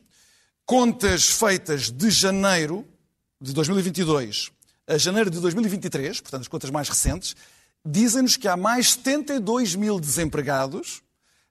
Contas 0.66 1.28
feitas 1.28 1.90
de 1.90 2.10
janeiro 2.10 2.86
de 3.42 3.54
2022 3.54 4.56
a 4.88 4.98
janeiro 4.98 5.30
de 5.30 5.40
2023, 5.40 6.22
portanto, 6.22 6.42
as 6.42 6.48
contas 6.48 6.70
mais 6.70 6.88
recentes, 6.88 7.36
dizem-nos 7.84 8.38
que 8.38 8.48
há 8.48 8.56
mais 8.56 8.94
72 8.94 9.76
mil 9.76 10.00
desempregados 10.00 11.02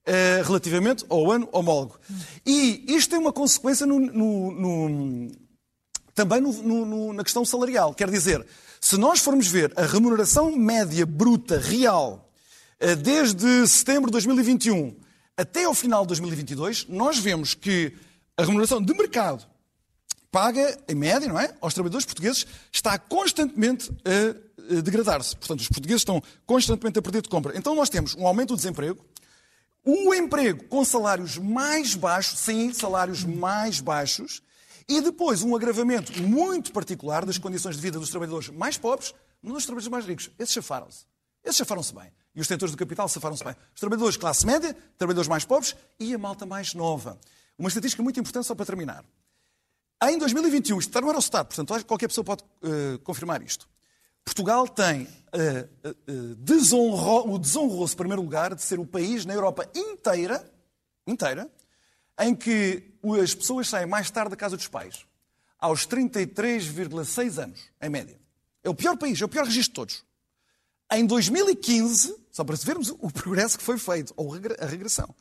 uh, 0.06 0.44
relativamente 0.44 1.04
ao 1.08 1.30
ano 1.30 1.48
homólogo. 1.52 1.98
E 2.46 2.84
isto 2.88 3.10
tem 3.10 3.18
uma 3.18 3.32
consequência 3.32 3.86
no, 3.86 3.98
no, 3.98 4.52
no, 4.52 5.32
também 6.14 6.40
na 7.12 7.24
questão 7.24 7.44
salarial. 7.44 7.92
Quer 7.92 8.10
dizer, 8.10 8.46
se 8.80 8.96
nós 8.96 9.20
formos 9.20 9.48
ver 9.48 9.72
a 9.76 9.82
remuneração 9.82 10.54
média 10.56 11.04
bruta 11.04 11.58
real 11.58 12.23
desde 13.02 13.66
setembro 13.68 14.06
de 14.06 14.12
2021 14.12 14.96
até 15.36 15.64
ao 15.64 15.74
final 15.74 16.02
de 16.02 16.08
2022, 16.08 16.86
nós 16.88 17.18
vemos 17.18 17.54
que 17.54 17.92
a 18.36 18.42
remuneração 18.42 18.80
de 18.82 18.94
mercado 18.94 19.44
paga, 20.30 20.78
em 20.88 20.94
média, 20.94 21.28
não 21.28 21.38
é, 21.38 21.54
aos 21.60 21.74
trabalhadores 21.74 22.04
portugueses, 22.04 22.46
está 22.72 22.98
constantemente 22.98 23.90
a 24.04 24.74
eh, 24.78 24.82
degradar-se. 24.82 25.36
Portanto, 25.36 25.60
os 25.60 25.68
portugueses 25.68 26.00
estão 26.00 26.22
constantemente 26.44 26.98
a 26.98 27.02
perder 27.02 27.22
de 27.22 27.28
compra. 27.28 27.56
Então, 27.56 27.74
nós 27.74 27.88
temos 27.88 28.16
um 28.16 28.26
aumento 28.26 28.48
do 28.48 28.56
desemprego, 28.56 29.04
um 29.86 30.12
emprego 30.12 30.64
com 30.64 30.84
salários 30.84 31.38
mais 31.38 31.94
baixos, 31.94 32.40
sim, 32.40 32.72
salários 32.72 33.22
mais 33.22 33.80
baixos, 33.80 34.42
e 34.88 35.00
depois 35.00 35.42
um 35.42 35.54
agravamento 35.54 36.20
muito 36.22 36.72
particular 36.72 37.24
das 37.24 37.38
condições 37.38 37.76
de 37.76 37.82
vida 37.82 37.98
dos 37.98 38.10
trabalhadores 38.10 38.48
mais 38.48 38.76
pobres, 38.76 39.14
não 39.42 39.52
dos 39.52 39.64
trabalhadores 39.64 39.88
mais 39.88 40.06
ricos. 40.06 40.30
Esses 40.38 40.54
chafaram-se. 40.54 41.04
Esses 41.44 41.58
chafaram-se 41.58 41.94
bem. 41.94 42.10
E 42.34 42.40
os 42.40 42.48
detentores 42.48 42.72
do 42.72 42.78
capital 42.78 43.08
chafaram-se 43.08 43.44
bem. 43.44 43.54
Os 43.74 43.80
trabalhadores 43.80 44.14
de 44.14 44.20
classe 44.20 44.46
média, 44.46 44.74
trabalhadores 44.96 45.28
mais 45.28 45.44
pobres 45.44 45.76
e 46.00 46.14
a 46.14 46.18
malta 46.18 46.46
mais 46.46 46.74
nova. 46.74 47.18
Uma 47.58 47.68
estatística 47.68 48.02
muito 48.02 48.18
importante 48.18 48.46
só 48.46 48.54
para 48.54 48.66
terminar. 48.66 49.04
Em 50.02 50.18
2021, 50.18 50.78
isto 50.78 50.88
está 50.88 51.00
no 51.00 51.08
Eurostat, 51.08 51.44
portanto 51.44 51.84
qualquer 51.86 52.08
pessoa 52.08 52.24
pode 52.24 52.42
uh, 52.42 52.98
confirmar 53.00 53.42
isto. 53.42 53.68
Portugal 54.24 54.66
tem 54.66 55.02
uh, 55.02 55.88
uh, 55.88 56.34
desonro, 56.36 57.32
o 57.32 57.38
desonroso 57.38 57.96
primeiro 57.96 58.22
lugar 58.22 58.54
de 58.54 58.62
ser 58.62 58.80
o 58.80 58.86
país 58.86 59.24
na 59.24 59.34
Europa 59.34 59.68
inteira, 59.74 60.44
inteira 61.06 61.50
em 62.18 62.34
que 62.34 62.82
as 63.22 63.34
pessoas 63.34 63.68
saem 63.68 63.86
mais 63.86 64.10
tarde 64.10 64.30
da 64.30 64.36
casa 64.36 64.56
dos 64.56 64.68
pais, 64.68 65.04
aos 65.58 65.86
33,6 65.86 67.42
anos, 67.42 67.60
em 67.80 67.88
média. 67.88 68.18
É 68.62 68.70
o 68.70 68.74
pior 68.74 68.96
país, 68.96 69.20
é 69.20 69.24
o 69.24 69.28
pior 69.28 69.44
registro 69.44 69.70
de 69.70 69.74
todos. 69.74 70.04
Em 70.96 71.04
2015, 71.06 72.14
só 72.30 72.44
para 72.44 72.54
vermos 72.54 72.90
o 73.00 73.10
progresso 73.10 73.58
que 73.58 73.64
foi 73.64 73.76
feito, 73.76 74.14
ou 74.16 74.32
a 74.32 74.66
regressão, 74.66 75.12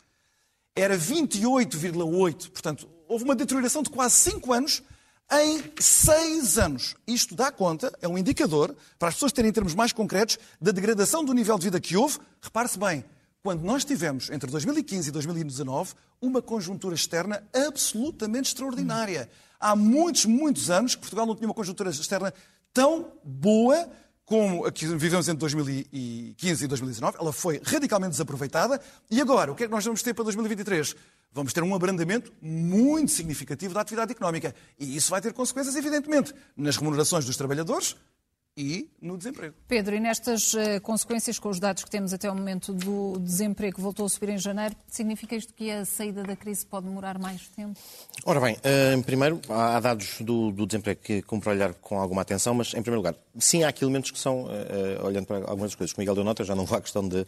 era 0.75 0.95
28,8, 0.95 2.51
portanto, 2.51 2.87
houve 3.07 3.23
uma 3.23 3.35
deterioração 3.35 3.81
de 3.81 3.89
quase 3.89 4.13
5 4.17 4.53
anos 4.53 4.83
em 5.31 5.63
seis 5.79 6.59
anos. 6.59 6.95
Isto 7.07 7.33
dá 7.33 7.51
conta, 7.51 7.91
é 8.03 8.07
um 8.07 8.19
indicador, 8.19 8.75
para 8.99 9.07
as 9.09 9.15
pessoas 9.15 9.31
terem 9.31 9.51
termos 9.51 9.73
mais 9.73 9.91
concretos, 9.91 10.37
da 10.61 10.71
degradação 10.71 11.25
do 11.25 11.33
nível 11.33 11.57
de 11.57 11.65
vida 11.65 11.79
que 11.79 11.97
houve. 11.97 12.19
Repare-se 12.39 12.77
bem, 12.77 13.03
quando 13.41 13.63
nós 13.63 13.83
tivemos, 13.83 14.29
entre 14.29 14.51
2015 14.51 15.09
e 15.09 15.11
2019, 15.11 15.95
uma 16.21 16.39
conjuntura 16.39 16.93
externa 16.93 17.43
absolutamente 17.51 18.49
extraordinária. 18.49 19.27
Há 19.59 19.75
muitos, 19.75 20.25
muitos 20.25 20.69
anos 20.69 20.93
que 20.93 21.01
Portugal 21.01 21.25
não 21.25 21.35
tinha 21.35 21.47
uma 21.47 21.55
conjuntura 21.55 21.89
externa 21.89 22.31
tão 22.71 23.11
boa 23.23 23.89
como 24.25 24.65
a 24.65 24.71
que 24.71 24.85
vivemos 24.85 25.27
entre 25.27 25.39
2015 25.39 26.63
e 26.63 26.67
2019, 26.67 27.17
ela 27.19 27.33
foi 27.33 27.61
radicalmente 27.63 28.11
desaproveitada. 28.11 28.79
E 29.11 29.19
agora, 29.21 29.51
o 29.51 29.55
que 29.55 29.63
é 29.63 29.67
que 29.67 29.71
nós 29.71 29.83
vamos 29.83 30.01
ter 30.01 30.13
para 30.13 30.23
2023? 30.23 30.95
Vamos 31.31 31.51
ter 31.51 31.63
um 31.63 31.75
abrandamento 31.75 32.31
muito 32.41 33.11
significativo 33.11 33.73
da 33.73 33.81
atividade 33.81 34.11
económica. 34.11 34.55
E 34.79 34.95
isso 34.95 35.09
vai 35.11 35.19
ter 35.19 35.33
consequências, 35.33 35.75
evidentemente, 35.75 36.33
nas 36.55 36.77
remunerações 36.77 37.25
dos 37.25 37.35
trabalhadores, 37.35 37.95
e 38.55 38.89
no 39.01 39.17
desemprego. 39.17 39.55
Pedro, 39.67 39.95
e 39.95 39.99
nestas 39.99 40.53
uh, 40.53 40.79
consequências, 40.81 41.39
com 41.39 41.49
os 41.49 41.59
dados 41.59 41.83
que 41.83 41.89
temos 41.89 42.13
até 42.13 42.29
o 42.29 42.35
momento 42.35 42.73
do 42.73 43.19
desemprego 43.19 43.75
que 43.75 43.81
voltou 43.81 44.05
a 44.05 44.09
subir 44.09 44.29
em 44.29 44.37
janeiro, 44.37 44.75
significa 44.87 45.35
isto 45.35 45.53
que 45.53 45.71
a 45.71 45.83
saída 45.85 46.23
da 46.23 46.35
crise 46.35 46.65
pode 46.65 46.85
demorar 46.85 47.17
mais 47.17 47.47
tempo? 47.49 47.79
Ora 48.25 48.39
bem, 48.39 48.55
uh, 48.55 49.03
primeiro, 49.03 49.41
há 49.49 49.79
dados 49.79 50.21
do, 50.21 50.51
do, 50.51 50.67
desemprego 50.67 51.01
que 51.01 51.21
cumpre 51.23 51.49
olhar 51.49 51.73
com 51.73 51.99
alguma 51.99 52.21
atenção, 52.21 52.53
mas, 52.53 52.67
em 52.69 52.81
primeiro 52.81 52.97
lugar, 52.97 53.15
sim, 53.39 53.63
há 53.63 53.69
aqui 53.69 53.83
elementos 53.83 54.11
que 54.11 54.19
são, 54.19 54.45
uh, 54.45 55.03
olhando 55.03 55.25
para 55.25 55.37
algumas 55.37 55.71
das 55.71 55.75
coisas 55.75 55.91
que 55.91 55.99
o 55.99 56.01
Miguel 56.01 56.15
deu 56.15 56.23
nota, 56.23 56.43
já 56.43 56.55
não 56.55 56.65
vou 56.65 56.77
à 56.77 56.81
questão 56.81 57.07
de 57.07 57.25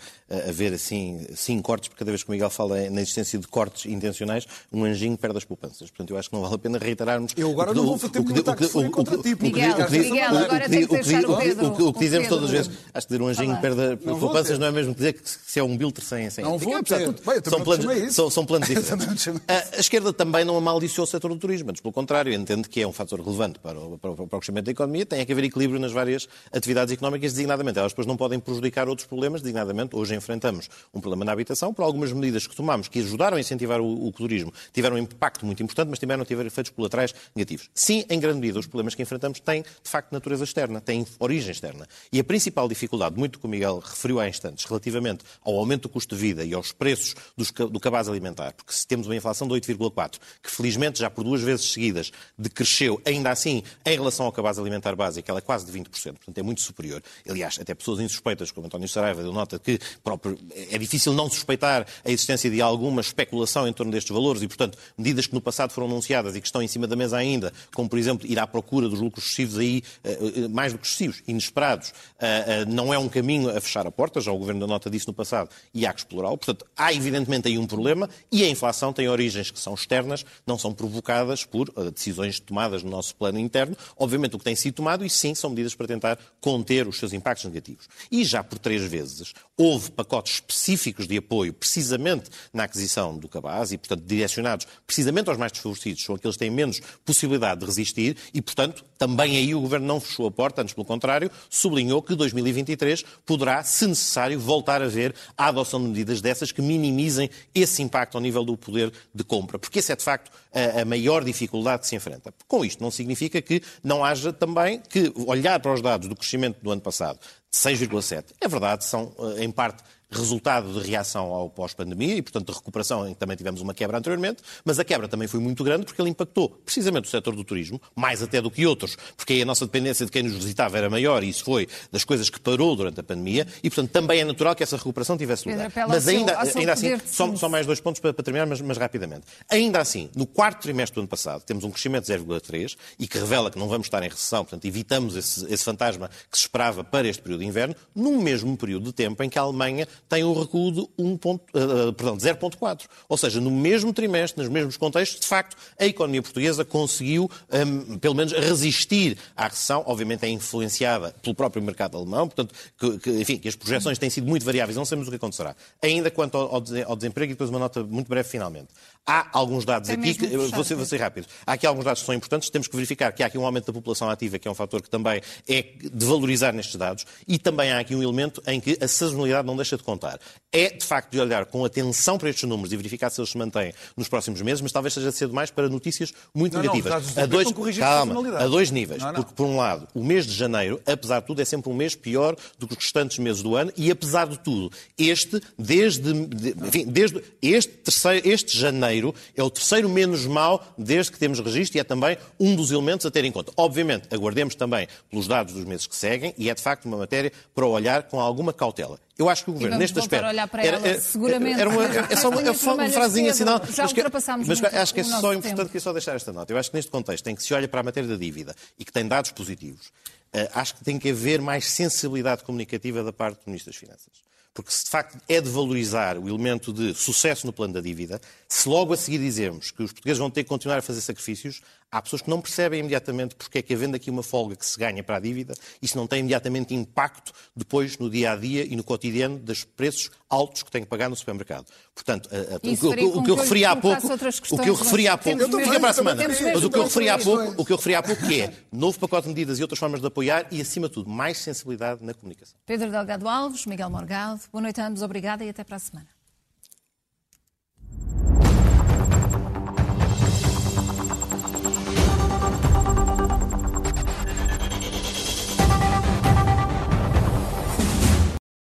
haver, 0.48 0.74
assim, 0.74 1.26
sim, 1.36 1.60
cortes, 1.62 1.90
porque 1.90 2.00
cada 2.00 2.12
vez 2.12 2.24
que 2.24 2.30
o 2.30 2.32
Miguel 2.32 2.50
fala 2.50 2.90
na 2.90 3.02
existência 3.02 3.40
de 3.40 3.48
cortes 3.48 3.92
intencionais, 3.92 4.46
um 4.72 4.84
anjinho 4.84 5.18
perde 5.18 5.38
as 5.38 5.46
poupanças. 5.46 5.90
Portanto, 5.90 6.12
eu 6.12 6.18
acho 6.18 6.30
que 6.30 6.36
não 6.36 6.42
vale 6.44 6.56
a 6.56 6.58
pena 6.60 6.78
reiterarmos... 6.78 7.34
Eu 7.36 7.50
agora 7.52 7.74
não 7.74 7.86
vou 7.86 7.98
fazer 7.98 8.20
muito 8.20 8.40
ataque 8.40 8.70
contra 8.92 9.18
ti. 9.18 9.36
Miguel, 9.40 9.90
Miguel, 9.90 10.38
agora 10.38 10.70
tem 10.70 10.86
que 10.86 10.94
o, 10.94 11.15
Pedro, 11.22 11.66
o, 11.66 11.88
o, 11.90 11.94
que 11.94 12.00
dizemos 12.00 12.28
todas 12.28 12.46
as 12.46 12.52
vezes, 12.52 12.72
acho 12.94 13.08
que 13.08 13.14
dizer 13.14 13.24
um 13.24 13.28
anjinho 13.28 13.58
perde 13.58 13.98
poupanças 13.98 14.60
não 14.60 14.68
é 14.68 14.72
mesmo 14.72 14.94
dizer 14.94 15.14
que 15.14 15.22
se 15.26 15.60
é 15.60 15.64
um 15.64 15.78
biltre 15.78 16.04
sem, 16.04 16.30
sem 16.30 16.44
Não 16.44 16.58
vou 16.58 16.84
ter. 16.84 17.14
são, 17.50 17.62
planos, 17.62 18.14
são, 18.14 18.30
são 18.30 18.46
planos 18.46 18.68
diferentes. 18.70 19.28
a, 19.28 19.78
a, 19.78 19.80
esquerda 19.80 20.12
também 20.14 20.44
não 20.44 20.58
amaldiçoou 20.58 21.06
o 21.06 21.08
setor 21.08 21.30
do 21.30 21.38
turismo, 21.38 21.70
antes 21.70 21.82
pelo 21.82 21.94
contrário, 21.94 22.34
entende 22.34 22.68
que 22.70 22.82
é 22.82 22.88
um 22.88 22.94
fator 22.94 23.20
relevante 23.20 23.60
para 23.60 23.80
o, 23.80 23.98
para, 23.98 24.12
o, 24.12 24.16
para 24.16 24.26
o 24.26 24.40
crescimento 24.40 24.66
da 24.66 24.72
economia, 24.72 25.06
tem 25.06 25.26
que 25.26 25.32
haver 25.32 25.44
equilíbrio 25.44 25.80
nas 25.80 25.92
várias 25.92 26.28
atividades 26.52 26.94
económicas, 26.94 27.34
designadamente. 27.34 27.80
Elas 27.80 27.92
depois 27.92 28.08
não 28.08 28.18
podem 28.18 28.40
prejudicar 28.40 28.88
outros 28.88 29.08
problemas, 29.08 29.42
designadamente. 29.42 29.96
Hoje 29.96 30.16
enfrentamos 30.16 30.70
um 30.94 31.00
problema 31.00 31.26
na 31.26 31.32
habitação, 31.32 31.74
por 31.74 31.84
algumas 31.84 32.12
medidas 32.12 32.48
que 32.48 32.56
tomamos 32.56 32.88
que 32.88 33.00
ajudaram 33.00 33.38
a 33.38 33.40
incentivar 33.40 33.80
o, 33.82 34.08
o 34.08 34.12
turismo, 34.12 34.54
tiveram 34.74 34.96
um 34.96 35.00
impacto 35.00 35.46
muito 35.46 35.62
importante, 35.62 35.90
mas 35.90 36.00
tiveram, 36.00 36.26
tiveram 36.26 36.48
efeitos 36.48 36.72
colaterais 36.72 37.14
negativos. 37.36 37.70
Sim, 37.74 38.06
em 38.10 38.20
grande 38.20 38.40
medida, 38.40 38.60
os 38.60 38.68
problemas 38.68 38.96
que 38.96 39.02
enfrentamos 39.02 39.40
têm, 39.40 39.62
de 39.62 39.90
facto, 39.90 40.12
natureza 40.12 40.44
externa, 40.44 40.82
têm 40.82 41.05
origem 41.20 41.52
externa. 41.52 41.88
E 42.12 42.20
a 42.20 42.24
principal 42.24 42.68
dificuldade, 42.68 43.18
muito 43.18 43.40
que 43.40 43.46
o 43.46 43.50
Miguel 43.50 43.80
referiu 43.80 44.20
há 44.20 44.28
instantes, 44.28 44.66
relativamente 44.66 45.24
ao 45.44 45.56
aumento 45.58 45.84
do 45.84 45.90
custo 45.90 46.16
de 46.16 46.22
vida 46.22 46.44
e 46.44 46.54
aos 46.54 46.72
preços 46.72 47.16
do 47.36 47.80
cabaz 47.80 48.08
alimentar, 48.08 48.54
porque 48.54 48.74
se 48.74 48.88
temos 48.88 49.08
uma 49.08 49.16
inflação 49.16 49.48
de 49.48 49.54
8,4, 49.54 50.16
que 50.42 50.52
felizmente 50.52 51.00
já 51.00 51.10
por 51.10 51.24
duas 51.24 51.42
vezes 51.42 51.72
seguidas 51.72 52.12
decresceu, 52.38 53.02
ainda 53.06 53.32
assim, 53.32 53.64
em 53.86 53.96
relação 53.96 54.26
ao 54.26 54.32
cabaz 54.32 54.58
alimentar 54.58 54.96
básico, 54.96 55.30
ela 55.30 55.40
é 55.40 55.42
quase 55.42 55.66
de 55.66 55.72
20%, 55.72 55.90
portanto 56.14 56.38
é 56.38 56.42
muito 56.42 56.62
superior. 56.62 57.02
Aliás, 57.28 57.58
até 57.60 57.74
pessoas 57.74 58.00
insuspeitas, 58.00 58.52
como 58.52 58.68
António 58.68 58.88
Saraiva, 58.88 59.22
deu 59.22 59.34
nota 59.34 59.60
que 59.60 59.80
próprio, 60.04 60.38
é 60.72 60.78
difícil 60.78 61.14
não 61.14 61.30
suspeitar 61.30 61.86
a 62.04 62.10
existência 62.10 62.50
de 62.50 62.62
alguma 62.62 63.02
especulação 63.02 63.68
em 63.68 63.74
torno 63.74 63.92
destes 63.92 64.14
valores 64.14 64.42
e, 64.42 64.48
portanto, 64.48 64.78
medidas 64.98 65.28
que 65.28 65.34
no 65.34 65.42
passado 65.42 65.72
foram 65.72 65.88
anunciadas 65.88 66.36
e 66.36 66.42
que 66.42 66.48
estão 66.48 66.62
em 66.62 66.68
cima 66.68 66.88
da 66.88 66.96
mesa 66.96 67.18
ainda, 67.18 67.54
como, 67.74 67.90
por 67.90 68.00
exemplo, 68.00 68.28
ir 68.28 68.40
à 68.40 68.48
procura 68.48 68.90
dos 68.90 69.00
lucros 69.00 69.26
excessivos 69.26 69.58
aí, 69.58 69.84
eh, 70.04 70.18
eh, 70.38 70.48
mais 70.48 70.74
do 70.74 70.80
que 70.80 70.88
excessivos, 70.96 71.22
inesperados, 71.28 71.94
eh, 72.20 72.66
não 72.66 72.94
é 72.94 72.98
um 72.98 73.10
caminho 73.10 73.50
a 73.50 73.60
fechar 73.60 73.86
a 73.86 73.92
porta, 73.92 74.22
já 74.22 74.32
o 74.32 74.38
Governo 74.38 74.62
da 74.62 74.68
Nota 74.68 74.90
disse 74.90 75.08
no 75.08 75.14
passado, 75.14 75.50
e 75.74 75.86
há 75.86 75.94
que 75.94 76.00
explorá-lo. 76.00 76.38
Portanto, 76.38 76.66
há 76.76 76.94
evidentemente 76.94 77.48
aí 77.48 77.58
um 77.58 77.68
problema 77.68 78.10
e 78.32 78.44
a 78.44 78.50
inflação 78.50 78.94
tem 78.94 79.08
origens 79.08 79.52
que 79.52 79.60
são 79.60 79.74
externas, 79.74 80.26
não 80.46 80.58
são 80.58 80.74
provocadas 80.74 81.44
por 81.44 81.72
decisões 81.92 82.40
tomadas 82.40 82.84
no 82.84 82.90
nosso 82.90 83.16
plano 83.16 83.40
interno. 83.40 83.76
Obviamente, 83.98 84.36
o 84.36 84.40
que 84.40 84.46
tem 84.46 84.56
sido 84.56 84.76
tomado, 84.76 85.06
e 85.06 85.10
sim, 85.10 85.36
são 85.36 85.50
medidas 85.50 85.76
para 85.76 85.88
tentar 85.88 86.18
conter 86.40 86.88
os 86.88 86.98
seus 86.98 87.14
impactos 87.14 87.46
negativos. 87.46 87.88
E 88.12 88.24
já 88.24 88.44
por 88.44 88.58
três 88.60 88.84
vezes 88.84 89.34
houve 89.58 89.92
pacotes 89.92 90.36
específicos 90.36 91.08
de 91.08 91.18
apoio, 91.18 91.54
precisamente 91.54 92.30
na 92.54 92.64
aquisição 92.64 93.18
do 93.18 93.28
cabaz, 93.28 93.72
e, 93.72 93.78
portanto, 93.78 94.04
direcionados 94.06 94.68
precisamente 94.86 95.30
aos 95.30 95.38
mais 95.38 95.52
desfavorecidos, 95.52 96.04
são 96.04 96.16
aqueles 96.16 96.36
que 96.36 96.40
têm 96.40 96.50
menos 96.50 96.82
possibilidade 97.04 97.62
de 97.62 97.66
resistir, 97.66 98.18
e, 98.34 98.42
portanto, 98.42 98.84
também 98.98 99.38
aí 99.38 99.54
o 99.54 99.62
Governo 99.62 99.86
não 99.86 100.00
fechou 100.00 100.28
a 100.28 100.32
porta, 100.32 100.62
antes 100.62 100.74
pelo 100.74 100.86
contrário, 100.86 101.30
sublinhou 101.50 102.02
que 102.02 102.16
2023 102.16 103.04
poderá, 103.26 103.64
se 103.64 103.88
necessário, 103.88 104.40
voltar 104.40 104.82
a 104.82 104.88
ver 104.88 105.14
a 105.38 105.48
adoção 105.48 105.82
de 105.82 105.88
medidas 105.88 106.22
dessas 106.22 106.52
que 106.52 106.62
minimizem 106.62 107.30
esse 107.54 107.82
impacto 107.82 108.16
ao 108.16 108.22
nível 108.22 108.44
do 108.44 108.58
poder 108.58 108.92
de 109.14 109.24
compra, 109.24 109.60
porque 109.60 109.80
essa 109.80 109.94
é, 109.94 109.96
de 109.96 110.04
facto, 110.04 110.32
a, 110.54 110.82
a 110.82 110.86
maior 110.86 111.24
dificuldade 111.24 111.82
que 111.82 111.88
se 111.88 111.96
enfrenta. 111.96 112.34
Com 112.48 112.64
isto 112.64 112.82
não 112.82 112.92
significa 112.92 113.42
que 113.42 113.62
não 113.84 114.04
haja 114.04 114.32
também 114.32 114.82
que 114.90 115.12
olhar 115.28 115.60
para 115.60 115.74
os 115.74 115.82
dados 115.82 116.08
do 116.08 116.16
crescimento 116.16 116.58
do 116.62 116.72
ano 116.72 116.82
passado, 116.82 117.20
6,7. 117.52 118.26
É 118.40 118.48
verdade, 118.48 118.86
são, 118.86 119.14
eh, 119.38 119.44
em 119.44 119.52
parte, 119.52 119.84
resultado 120.18 120.74
de 120.74 120.88
reação 120.88 121.28
ao 121.28 121.50
pós-pandemia 121.50 122.16
e, 122.16 122.22
portanto, 122.22 122.52
de 122.52 122.58
recuperação, 122.58 123.08
em 123.08 123.14
que 123.14 123.20
também 123.20 123.36
tivemos 123.36 123.62
uma 123.62 123.74
quebra 123.74 123.98
anteriormente, 123.98 124.42
mas 124.64 124.80
a 124.80 124.84
quebra 124.84 125.08
também 125.08 125.28
foi 125.28 125.40
muito 125.40 125.64
grande 125.64 125.86
porque 125.86 126.02
ele 126.02 126.10
impactou 126.10 126.50
precisamente 126.50 127.06
o 127.06 127.10
setor 127.10 127.36
do 127.36 127.44
turismo, 127.44 127.82
mais 127.96 128.22
até 128.22 128.42
do 128.42 128.50
que 128.50 128.66
outros, 128.66 128.98
porque 129.16 129.34
aí 129.34 129.42
a 129.42 129.46
nossa 129.46 129.66
dependência 129.66 130.06
de 130.06 130.12
quem 130.12 130.24
nos 130.24 130.34
visitava 130.34 130.78
era 130.78 130.90
maior 130.90 131.24
e 131.24 131.30
isso 131.30 131.44
foi 131.44 131.68
das 131.92 132.04
coisas 132.04 132.30
que 132.30 132.40
parou 132.40 132.76
durante 132.76 133.00
a 133.00 133.04
pandemia 133.04 133.48
e, 133.64 133.70
portanto, 133.70 133.92
também 133.92 134.20
é 134.20 134.24
natural 134.24 134.56
que 134.56 134.64
essa 134.64 134.78
recuperação 134.78 135.18
tivesse 135.18 135.50
lugar. 135.50 135.72
Mas 135.88 136.08
ainda, 136.08 136.40
ainda 136.40 136.74
assim, 136.74 136.98
só, 137.06 137.36
só, 137.36 137.50
mais 137.50 137.66
dois 137.66 137.80
pontos 137.80 138.00
para, 138.00 138.14
para 138.14 138.24
terminar, 138.24 138.46
mas, 138.46 138.62
mas, 138.62 138.78
rapidamente. 138.78 139.26
Ainda 139.50 139.80
assim, 139.80 140.10
no 140.16 140.26
quarto 140.26 140.62
trimestre 140.62 140.96
do 140.96 141.02
ano 141.02 141.08
passado, 141.08 141.44
temos 141.44 141.64
um 141.64 141.72
crescimento 141.72 142.06
de 142.06 142.14
0,3 142.14 142.76
e 143.00 143.08
que 143.08 143.18
revela 143.18 143.50
que 143.50 143.58
não 143.58 143.68
vamos 143.68 143.88
estar 143.88 144.04
em 144.04 144.10
recessão, 144.10 144.44
portanto, 144.44 144.66
evitamos 144.66 145.16
esse, 145.16 145.46
esse 145.52 145.64
fantasma 145.64 146.10
que 146.30 146.38
se 146.38 146.44
esperava 146.44 146.84
para 146.84 147.08
este 147.08 147.22
período 147.22 147.42
de 147.42 147.48
inverno, 147.48 147.76
num 147.96 148.22
mesmo 148.22 148.56
período 148.58 148.86
de 148.86 148.94
tempo 148.94 149.24
em 149.24 149.30
que 149.30 149.40
a 149.40 149.42
Alemanha 149.42 149.88
tem 150.08 150.24
um 150.24 150.34
recuo 150.34 150.72
de, 150.72 150.88
1 150.98 151.18
ponto, 151.18 151.44
uh, 151.58 151.94
perdão, 151.94 152.18
de 152.18 152.24
0,4. 152.24 152.82
Ou 153.08 153.18
seja, 153.18 153.42
no 153.42 153.52
mesmo 153.52 153.94
trimestre, 153.94 154.42
nos 154.42 154.52
mesmos 154.52 154.78
contextos, 154.78 155.20
de 155.20 155.28
facto, 155.28 155.58
a 155.80 155.86
economia 155.86 156.22
portuguesa 156.22 156.64
conseguiu, 156.64 157.30
um, 157.52 157.98
pelo 157.98 158.16
menos, 158.16 158.34
resistir 158.34 159.18
à 159.36 159.48
recessão. 159.48 159.84
Obviamente 159.86 160.26
é 160.26 160.30
influenciada 160.30 161.16
pelo 161.22 161.36
próprio 161.36 161.62
mercado 161.62 161.98
alemão, 161.98 162.28
portanto, 162.28 162.54
que, 162.78 163.00
que, 163.00 163.10
enfim, 163.22 163.38
que 163.38 163.48
as 163.48 163.56
projeções 163.56 163.98
têm 163.98 164.10
sido 164.10 164.28
muito 164.28 164.46
variáveis, 164.46 164.78
não 164.78 164.86
sabemos 164.86 165.08
o 165.08 165.12
que 165.12 165.18
acontecerá. 165.18 165.56
Ainda 165.82 166.12
quanto 166.12 166.38
ao, 166.38 166.56
ao 166.56 166.96
desemprego, 166.96 167.32
e 167.32 167.34
depois 167.34 167.50
uma 167.50 167.60
nota 167.60 167.84
muito 167.84 168.08
breve 168.08 168.28
finalmente. 168.28 168.68
Há 169.08 169.28
alguns 169.34 169.66
dados 169.66 169.88
é 169.90 169.94
aqui, 169.94 170.16
que, 170.16 170.28
vou, 170.36 170.64
ser, 170.64 170.74
vou 170.74 170.86
ser 170.86 171.00
rápido, 171.00 171.28
há 171.46 171.54
aqui 171.54 171.68
alguns 171.68 171.86
dados 171.86 172.02
que 172.02 172.08
são 172.08 172.16
importantes, 172.16 172.50
temos 172.50 172.68
que 172.68 172.76
verificar 172.76 173.12
que 173.12 173.22
há 173.22 173.28
aqui 173.28 173.38
um 173.38 173.46
aumento 173.46 173.68
da 173.68 173.74
população 173.74 174.10
ativa, 174.10 174.40
que 174.40 174.48
é 174.48 174.52
um 174.52 174.56
fator 174.56 174.82
que 174.82 174.90
também 174.90 175.22
é 175.48 175.62
de 175.62 176.06
valorizar 176.06 176.52
nestes 176.52 176.76
dados, 176.76 177.06
e 177.28 177.38
também 177.38 177.72
há 177.72 177.80
aqui 177.80 177.96
um 177.96 178.02
elemento 178.02 178.42
em 178.48 178.60
que 178.60 178.76
a 178.82 178.88
sazonalidade 178.88 179.46
não 179.46 179.56
deixa 179.56 179.78
de 179.78 179.84
contar. 179.86 180.20
É, 180.52 180.70
de 180.70 180.86
facto, 180.86 181.12
de 181.12 181.20
olhar 181.20 181.46
com 181.46 181.64
atenção 181.66 182.18
para 182.18 182.30
estes 182.30 182.48
números 182.48 182.72
e 182.72 182.78
verificar 182.78 183.10
se 183.10 183.20
eles 183.20 183.30
se 183.30 183.38
mantêm 183.38 183.74
nos 183.96 184.08
próximos 184.08 184.42
meses, 184.42 184.62
mas 184.62 184.72
talvez 184.72 184.94
seja 184.94 185.12
cedo 185.12 185.34
mais 185.34 185.52
para 185.52 185.70
notícias 185.70 186.14
muito 186.34 186.54
não, 186.54 186.62
negativas. 186.62 187.14
Não, 187.14 187.24
a 187.24 187.26
dois, 187.26 187.78
calma, 187.78 188.40
a 188.40 188.48
dois 188.48 188.72
níveis. 188.72 189.02
Não, 189.02 189.14
porque, 189.14 189.34
por 189.34 189.46
um 189.46 189.58
lado, 189.58 189.88
o 189.94 190.04
mês 190.04 190.26
de 190.26 190.34
janeiro, 190.34 190.82
apesar 190.86 191.20
de 191.20 191.28
tudo, 191.28 191.42
é 191.42 191.46
sempre 191.46 191.70
um 191.70 191.74
mês 191.74 191.94
pior 191.94 192.36
do 192.58 192.68
que 192.68 192.74
os 192.74 192.84
restantes 192.84 193.20
meses 193.20 193.44
do 193.44 193.56
ano, 193.56 193.72
e 193.76 193.92
apesar 193.92 194.28
de 194.28 194.40
tudo, 194.40 194.72
este, 194.98 195.42
desde, 195.58 196.12
enfim, 196.12 196.86
desde 196.86 197.22
este, 197.42 197.72
terceiro, 197.74 198.28
este 198.28 198.58
janeiro, 198.58 199.14
é 199.36 199.44
o 199.44 199.50
terceiro 199.50 199.90
menos 199.90 200.26
mau 200.26 200.66
desde 200.78 201.12
que 201.12 201.20
temos 201.20 201.40
registro 201.40 201.78
e 201.78 201.82
é 201.82 201.84
também 201.84 202.18
um 202.40 202.56
dos 202.56 202.72
elementos 202.72 203.06
a 203.06 203.12
ter 203.12 203.26
em 203.26 203.32
conta. 203.32 203.52
Obviamente, 203.58 204.08
aguardemos 204.12 204.56
também 204.56 204.88
pelos 205.10 205.28
dados 205.28 205.54
dos 205.54 205.66
meses 205.66 205.86
que 205.86 205.96
seguem 205.96 206.34
e 206.38 206.50
é, 206.50 206.56
de 206.56 206.62
facto, 206.62 206.86
uma 206.86 206.98
matéria 206.98 207.32
para 207.54 207.66
olhar 207.66 208.04
com 208.04 208.20
alguma 208.20 208.54
cautela. 208.54 209.00
Eu 209.18 209.30
acho 209.30 209.46
que 209.46 209.50
o 209.50 209.54
Governo, 209.54 209.78
neste 209.78 209.98
aspecto. 209.98 210.28
Olhar 210.28 210.48
para 210.48 210.66
era, 210.66 210.78
era, 210.78 211.00
seguramente. 211.00 211.60
Era 211.60 211.70
uma, 211.70 211.86
é 211.86 212.16
só, 212.18 212.34
é 212.34 212.54
só 212.54 212.74
uma 212.74 212.90
frasinha 212.90 213.34
sinal. 213.34 213.62
Já 213.72 213.84
mas, 213.84 213.94
que, 213.94 214.04
mas 214.04 214.64
acho 214.74 214.94
que 214.94 215.00
é 215.00 215.04
só 215.04 215.34
importante 215.34 215.70
que 215.70 215.80
só 215.80 215.94
deixar 215.94 216.16
esta 216.16 216.34
nota. 216.34 216.52
Eu 216.52 216.58
acho 216.58 216.70
que 216.70 216.76
neste 216.76 216.92
contexto, 216.92 217.26
em 217.28 217.36
que 217.36 217.42
se 217.42 217.54
olha 217.54 217.68
para 217.68 217.80
a 217.80 217.84
matéria 217.84 218.10
da 218.10 218.18
dívida 218.18 218.54
e 218.78 218.84
que 218.84 218.92
tem 218.92 219.08
dados 219.08 219.32
positivos, 219.32 219.88
uh, 219.88 220.50
acho 220.54 220.76
que 220.76 220.84
tem 220.84 221.00
que 221.00 221.10
haver 221.10 221.42
mais 221.42 221.66
sensibilidade 221.66 222.44
comunicativa 222.44 223.04
da 223.04 223.14
parte 223.14 223.38
do 223.38 223.44
Ministro 223.48 223.72
das 223.72 223.80
Finanças. 223.80 224.26
Porque 224.54 224.72
se 224.72 224.86
de 224.86 224.90
facto 224.90 225.18
é 225.28 225.42
de 225.42 225.50
valorizar 225.50 226.18
o 226.18 226.30
elemento 226.30 226.72
de 226.72 226.94
sucesso 226.94 227.46
no 227.46 227.52
plano 227.52 227.74
da 227.74 227.82
dívida, 227.82 228.22
se 228.48 228.68
logo 228.70 228.94
a 228.94 228.98
seguir 228.98 229.18
dizemos 229.18 229.72
que 229.72 229.84
os 229.84 229.92
portugueses 229.92 230.18
vão 230.18 230.30
ter 230.30 230.44
que 230.44 230.50
continuar 230.50 230.78
a 230.78 230.82
fazer 230.82 231.02
sacrifícios, 231.02 231.62
há 231.96 232.02
pessoas 232.02 232.22
que 232.22 232.30
não 232.30 232.42
percebem 232.42 232.82
imediatamente 232.82 233.36
porque 233.36 233.60
é 233.60 233.62
que 233.62 233.74
havendo 233.74 233.96
aqui 233.96 234.10
uma 234.10 234.22
folga 234.22 234.56
que 234.56 234.66
se 234.66 234.78
ganha 234.78 235.02
para 235.02 235.16
a 235.16 235.20
dívida, 235.20 235.54
isso 235.82 235.98
não 235.98 236.06
tem 236.06 236.20
imediatamente 236.20 236.76
impacto 236.76 237.32
depois 237.56 237.98
no 237.98 238.10
dia 238.10 238.34
a 238.34 238.36
dia 238.36 238.66
e 238.66 238.76
no 238.76 238.84
cotidiano 238.84 239.40
dos 239.40 239.64
preços 239.64 240.12
altos 240.30 240.62
que 240.62 240.70
têm 240.70 240.84
que 240.84 240.90
pagar 240.90 241.10
no 241.10 241.16
supermercado. 241.16 241.68
Portanto, 241.94 242.30
a, 242.32 242.56
a, 242.56 242.58
o, 242.58 243.20
o, 243.20 243.24
que 243.24 243.32
eu 243.32 243.36
referi 243.36 243.64
há 243.64 243.76
pouco, 243.76 244.08
o 244.08 244.58
que 244.60 244.70
eu 244.70 244.76
referi 244.76 245.08
há 245.08 245.18
pouco, 245.18 245.40
fica 245.40 245.80
para 245.80 245.90
a 245.90 245.94
semana, 245.94 246.24
mas 246.28 246.64
o 246.64 246.70
que 246.70 246.78
eu 246.78 246.84
referi 246.84 247.08
há 247.08 247.18
pouco, 247.18 247.62
o 247.62 247.66
que 247.66 247.72
eu 247.72 247.78
referi 247.78 247.96
há 247.96 248.04
pouco 248.04 248.26
é 248.26 248.54
novo 248.72 249.00
pacote 249.00 249.24
de 249.24 249.30
medidas 249.30 249.60
e 249.60 249.62
outras 249.62 249.80
formas 249.80 250.02
de 250.02 250.08
apoiar 250.08 250.48
e 250.52 250.60
acima 250.60 250.90
de 250.90 250.96
tudo 250.96 251.10
mais 251.10 251.38
sensibilidade 251.38 252.04
na 252.04 252.14
comunicação. 252.14 252.58
Pedro 252.66 252.92
Delgado 252.92 253.30
Alves, 253.30 253.66
Miguel 253.66 253.90
Morgado, 253.90 254.42
boa 254.52 254.62
noite 254.62 254.82
a 254.82 254.88
ambos, 254.88 255.02
obrigada 255.02 255.46
e 255.46 255.50
até 255.50 255.64
para 255.64 255.78
a 255.78 255.80
semana. 255.80 256.16